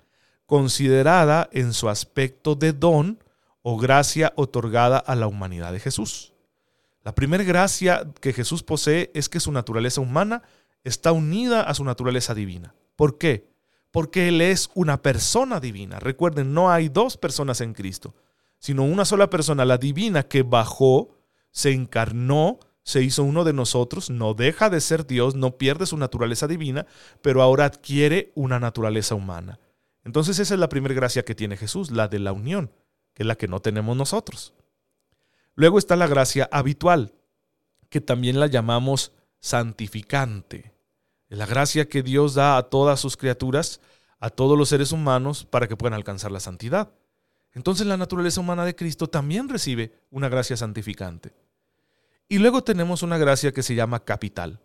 considerada 0.47 1.47
en 1.51 1.73
su 1.73 1.87
aspecto 1.87 2.55
de 2.55 2.73
don 2.73 3.23
o 3.61 3.77
gracia 3.77 4.33
otorgada 4.37 4.97
a 4.97 5.13
la 5.13 5.27
humanidad 5.27 5.71
de 5.71 5.79
Jesús. 5.79 6.33
La 7.09 7.15
primera 7.15 7.43
gracia 7.43 8.07
que 8.21 8.33
Jesús 8.33 8.61
posee 8.61 9.09
es 9.15 9.29
que 9.29 9.39
su 9.39 9.51
naturaleza 9.51 9.99
humana 9.99 10.43
está 10.83 11.11
unida 11.11 11.61
a 11.63 11.73
su 11.73 11.83
naturaleza 11.83 12.35
divina. 12.35 12.75
¿Por 12.95 13.17
qué? 13.17 13.49
Porque 13.89 14.27
Él 14.27 14.41
es 14.41 14.69
una 14.75 15.01
persona 15.01 15.59
divina. 15.59 15.97
Recuerden, 15.99 16.53
no 16.53 16.69
hay 16.69 16.87
dos 16.87 17.17
personas 17.17 17.61
en 17.61 17.73
Cristo, 17.73 18.13
sino 18.59 18.83
una 18.83 19.05
sola 19.05 19.27
persona, 19.27 19.65
la 19.65 19.79
divina, 19.79 20.21
que 20.21 20.43
bajó, 20.43 21.17
se 21.49 21.71
encarnó, 21.71 22.59
se 22.83 23.01
hizo 23.01 23.23
uno 23.23 23.43
de 23.43 23.53
nosotros, 23.53 24.11
no 24.11 24.35
deja 24.35 24.69
de 24.69 24.79
ser 24.79 25.07
Dios, 25.07 25.33
no 25.33 25.57
pierde 25.57 25.87
su 25.87 25.97
naturaleza 25.97 26.45
divina, 26.45 26.85
pero 27.23 27.41
ahora 27.41 27.65
adquiere 27.65 28.31
una 28.35 28.59
naturaleza 28.59 29.15
humana. 29.15 29.59
Entonces 30.03 30.37
esa 30.37 30.53
es 30.53 30.59
la 30.59 30.69
primera 30.69 30.93
gracia 30.93 31.25
que 31.25 31.33
tiene 31.33 31.57
Jesús, 31.57 31.89
la 31.89 32.07
de 32.07 32.19
la 32.19 32.33
unión, 32.33 32.71
que 33.15 33.23
es 33.23 33.27
la 33.27 33.33
que 33.33 33.47
no 33.47 33.61
tenemos 33.61 33.97
nosotros. 33.97 34.53
Luego 35.59 35.77
está 35.77 35.97
la 35.97 36.07
gracia 36.07 36.47
habitual, 36.53 37.11
que 37.89 37.99
también 37.99 38.39
la 38.39 38.47
llamamos 38.47 39.11
santificante. 39.41 40.73
La 41.27 41.45
gracia 41.45 41.89
que 41.89 42.01
Dios 42.01 42.33
da 42.33 42.55
a 42.55 42.69
todas 42.69 43.01
sus 43.01 43.17
criaturas, 43.17 43.81
a 44.21 44.29
todos 44.29 44.57
los 44.57 44.69
seres 44.69 44.93
humanos, 44.93 45.43
para 45.43 45.67
que 45.67 45.75
puedan 45.75 45.95
alcanzar 45.95 46.31
la 46.31 46.39
santidad. 46.39 46.93
Entonces 47.51 47.85
la 47.87 47.97
naturaleza 47.97 48.39
humana 48.39 48.63
de 48.63 48.73
Cristo 48.73 49.07
también 49.07 49.49
recibe 49.49 49.91
una 50.11 50.29
gracia 50.29 50.55
santificante. 50.55 51.33
Y 52.29 52.37
luego 52.37 52.63
tenemos 52.63 53.03
una 53.03 53.17
gracia 53.17 53.51
que 53.51 53.61
se 53.61 53.75
llama 53.75 54.05
capital. 54.05 54.61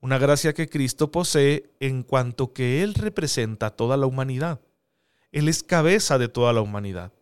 Una 0.00 0.16
gracia 0.16 0.54
que 0.54 0.66
Cristo 0.66 1.10
posee 1.10 1.74
en 1.78 2.02
cuanto 2.02 2.54
que 2.54 2.82
Él 2.82 2.94
representa 2.94 3.66
a 3.66 3.76
toda 3.76 3.98
la 3.98 4.06
humanidad. 4.06 4.62
Él 5.30 5.48
es 5.48 5.62
cabeza 5.62 6.16
de 6.16 6.28
toda 6.28 6.54
la 6.54 6.62
humanidad. 6.62 7.12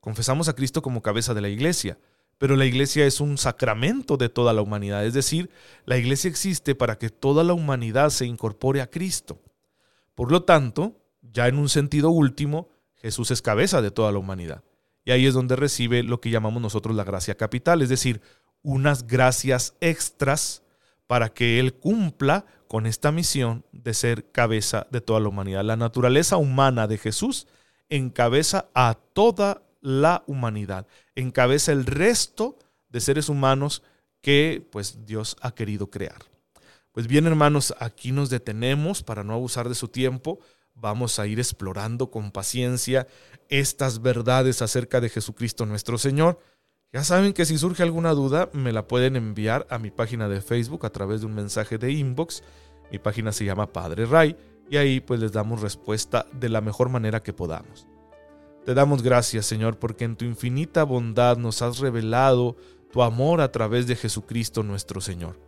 Confesamos 0.00 0.50
a 0.50 0.54
Cristo 0.54 0.82
como 0.82 1.00
cabeza 1.00 1.32
de 1.32 1.40
la 1.40 1.48
iglesia, 1.48 1.96
pero 2.38 2.56
la 2.56 2.64
iglesia 2.64 3.04
es 3.04 3.20
un 3.20 3.36
sacramento 3.36 4.16
de 4.16 4.28
toda 4.28 4.52
la 4.52 4.62
humanidad, 4.62 5.04
es 5.04 5.14
decir, 5.14 5.50
la 5.84 5.98
iglesia 5.98 6.30
existe 6.30 6.74
para 6.74 6.96
que 6.96 7.10
toda 7.10 7.44
la 7.44 7.52
humanidad 7.52 8.10
se 8.10 8.26
incorpore 8.26 8.80
a 8.80 8.88
Cristo. 8.88 9.40
Por 10.14 10.32
lo 10.32 10.44
tanto, 10.44 10.96
ya 11.20 11.48
en 11.48 11.58
un 11.58 11.68
sentido 11.68 12.10
último, 12.10 12.68
Jesús 12.96 13.30
es 13.30 13.42
cabeza 13.42 13.82
de 13.82 13.90
toda 13.90 14.12
la 14.12 14.18
humanidad. 14.18 14.62
Y 15.04 15.10
ahí 15.10 15.26
es 15.26 15.34
donde 15.34 15.56
recibe 15.56 16.02
lo 16.02 16.20
que 16.20 16.30
llamamos 16.30 16.62
nosotros 16.62 16.94
la 16.94 17.04
gracia 17.04 17.36
capital, 17.36 17.82
es 17.82 17.88
decir, 17.88 18.20
unas 18.62 19.06
gracias 19.06 19.74
extras 19.80 20.62
para 21.06 21.30
que 21.30 21.58
Él 21.58 21.74
cumpla 21.74 22.44
con 22.68 22.86
esta 22.86 23.10
misión 23.10 23.64
de 23.72 23.94
ser 23.94 24.30
cabeza 24.30 24.86
de 24.90 25.00
toda 25.00 25.20
la 25.20 25.28
humanidad. 25.28 25.64
La 25.64 25.76
naturaleza 25.76 26.36
humana 26.36 26.86
de 26.86 26.98
Jesús 26.98 27.46
encabeza 27.88 28.68
a 28.74 28.98
toda 29.12 29.62
la 29.80 30.24
humanidad, 30.26 30.86
encabeza 31.14 31.72
el 31.72 31.86
resto 31.86 32.58
de 32.88 33.00
seres 33.00 33.28
humanos 33.28 33.82
que 34.20 34.66
pues 34.70 35.06
Dios 35.06 35.36
ha 35.40 35.54
querido 35.54 35.90
crear. 35.90 36.22
Pues 36.92 37.06
bien 37.06 37.26
hermanos, 37.26 37.74
aquí 37.78 38.12
nos 38.12 38.30
detenemos 38.30 39.02
para 39.02 39.22
no 39.22 39.34
abusar 39.34 39.68
de 39.68 39.74
su 39.74 39.88
tiempo. 39.88 40.40
Vamos 40.74 41.18
a 41.18 41.26
ir 41.26 41.38
explorando 41.38 42.10
con 42.10 42.32
paciencia 42.32 43.06
estas 43.48 44.02
verdades 44.02 44.62
acerca 44.62 45.00
de 45.00 45.08
Jesucristo 45.08 45.66
nuestro 45.66 45.98
Señor. 45.98 46.40
Ya 46.92 47.04
saben 47.04 47.34
que 47.34 47.44
si 47.44 47.58
surge 47.58 47.82
alguna 47.82 48.12
duda 48.12 48.48
me 48.52 48.72
la 48.72 48.88
pueden 48.88 49.16
enviar 49.16 49.66
a 49.70 49.78
mi 49.78 49.90
página 49.90 50.28
de 50.28 50.40
Facebook 50.40 50.86
a 50.86 50.90
través 50.90 51.20
de 51.20 51.26
un 51.26 51.34
mensaje 51.34 51.78
de 51.78 51.92
inbox. 51.92 52.42
Mi 52.90 52.98
página 52.98 53.32
se 53.32 53.44
llama 53.44 53.72
Padre 53.72 54.06
Ray 54.06 54.36
y 54.70 54.78
ahí 54.78 55.00
pues 55.00 55.20
les 55.20 55.32
damos 55.32 55.60
respuesta 55.60 56.26
de 56.32 56.48
la 56.48 56.60
mejor 56.60 56.88
manera 56.88 57.22
que 57.22 57.32
podamos. 57.32 57.86
Te 58.64 58.74
damos 58.74 59.02
gracias, 59.02 59.46
Señor, 59.46 59.78
porque 59.78 60.04
en 60.04 60.16
tu 60.16 60.24
infinita 60.24 60.84
bondad 60.84 61.36
nos 61.38 61.62
has 61.62 61.78
revelado 61.78 62.56
tu 62.92 63.02
amor 63.02 63.40
a 63.40 63.52
través 63.52 63.86
de 63.86 63.96
Jesucristo 63.96 64.62
nuestro 64.62 65.00
Señor. 65.00 65.40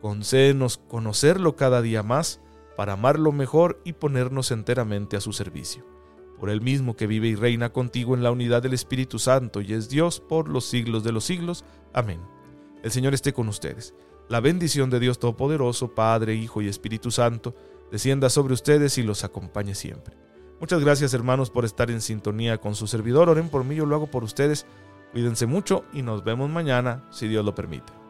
Concédenos 0.00 0.78
conocerlo 0.78 1.56
cada 1.56 1.82
día 1.82 2.02
más 2.02 2.40
para 2.76 2.94
amarlo 2.94 3.32
mejor 3.32 3.80
y 3.84 3.92
ponernos 3.92 4.50
enteramente 4.50 5.16
a 5.16 5.20
su 5.20 5.32
servicio. 5.32 5.84
Por 6.40 6.50
el 6.50 6.60
mismo 6.60 6.96
que 6.96 7.06
vive 7.06 7.28
y 7.28 7.34
reina 7.36 7.72
contigo 7.72 8.14
en 8.14 8.22
la 8.22 8.32
unidad 8.32 8.62
del 8.62 8.74
Espíritu 8.74 9.18
Santo 9.18 9.60
y 9.60 9.74
es 9.74 9.88
Dios 9.88 10.20
por 10.20 10.48
los 10.48 10.64
siglos 10.64 11.04
de 11.04 11.12
los 11.12 11.24
siglos. 11.24 11.64
Amén. 11.92 12.20
El 12.82 12.90
Señor 12.90 13.14
esté 13.14 13.32
con 13.32 13.48
ustedes. 13.48 13.94
La 14.28 14.40
bendición 14.40 14.90
de 14.90 14.98
Dios 14.98 15.18
Todopoderoso, 15.18 15.94
Padre, 15.94 16.34
Hijo 16.34 16.62
y 16.62 16.68
Espíritu 16.68 17.10
Santo, 17.10 17.54
descienda 17.90 18.28
sobre 18.28 18.54
ustedes 18.54 18.98
y 18.98 19.02
los 19.02 19.24
acompañe 19.24 19.74
siempre. 19.74 20.16
Muchas 20.62 20.80
gracias 20.80 21.12
hermanos 21.12 21.50
por 21.50 21.64
estar 21.64 21.90
en 21.90 22.00
sintonía 22.00 22.58
con 22.58 22.76
su 22.76 22.86
servidor. 22.86 23.28
Oren 23.28 23.48
por 23.48 23.64
mí, 23.64 23.74
yo 23.74 23.84
lo 23.84 23.96
hago 23.96 24.06
por 24.06 24.22
ustedes. 24.22 24.64
Cuídense 25.10 25.46
mucho 25.46 25.84
y 25.92 26.02
nos 26.02 26.22
vemos 26.22 26.50
mañana 26.50 27.02
si 27.10 27.26
Dios 27.26 27.44
lo 27.44 27.52
permite. 27.52 28.01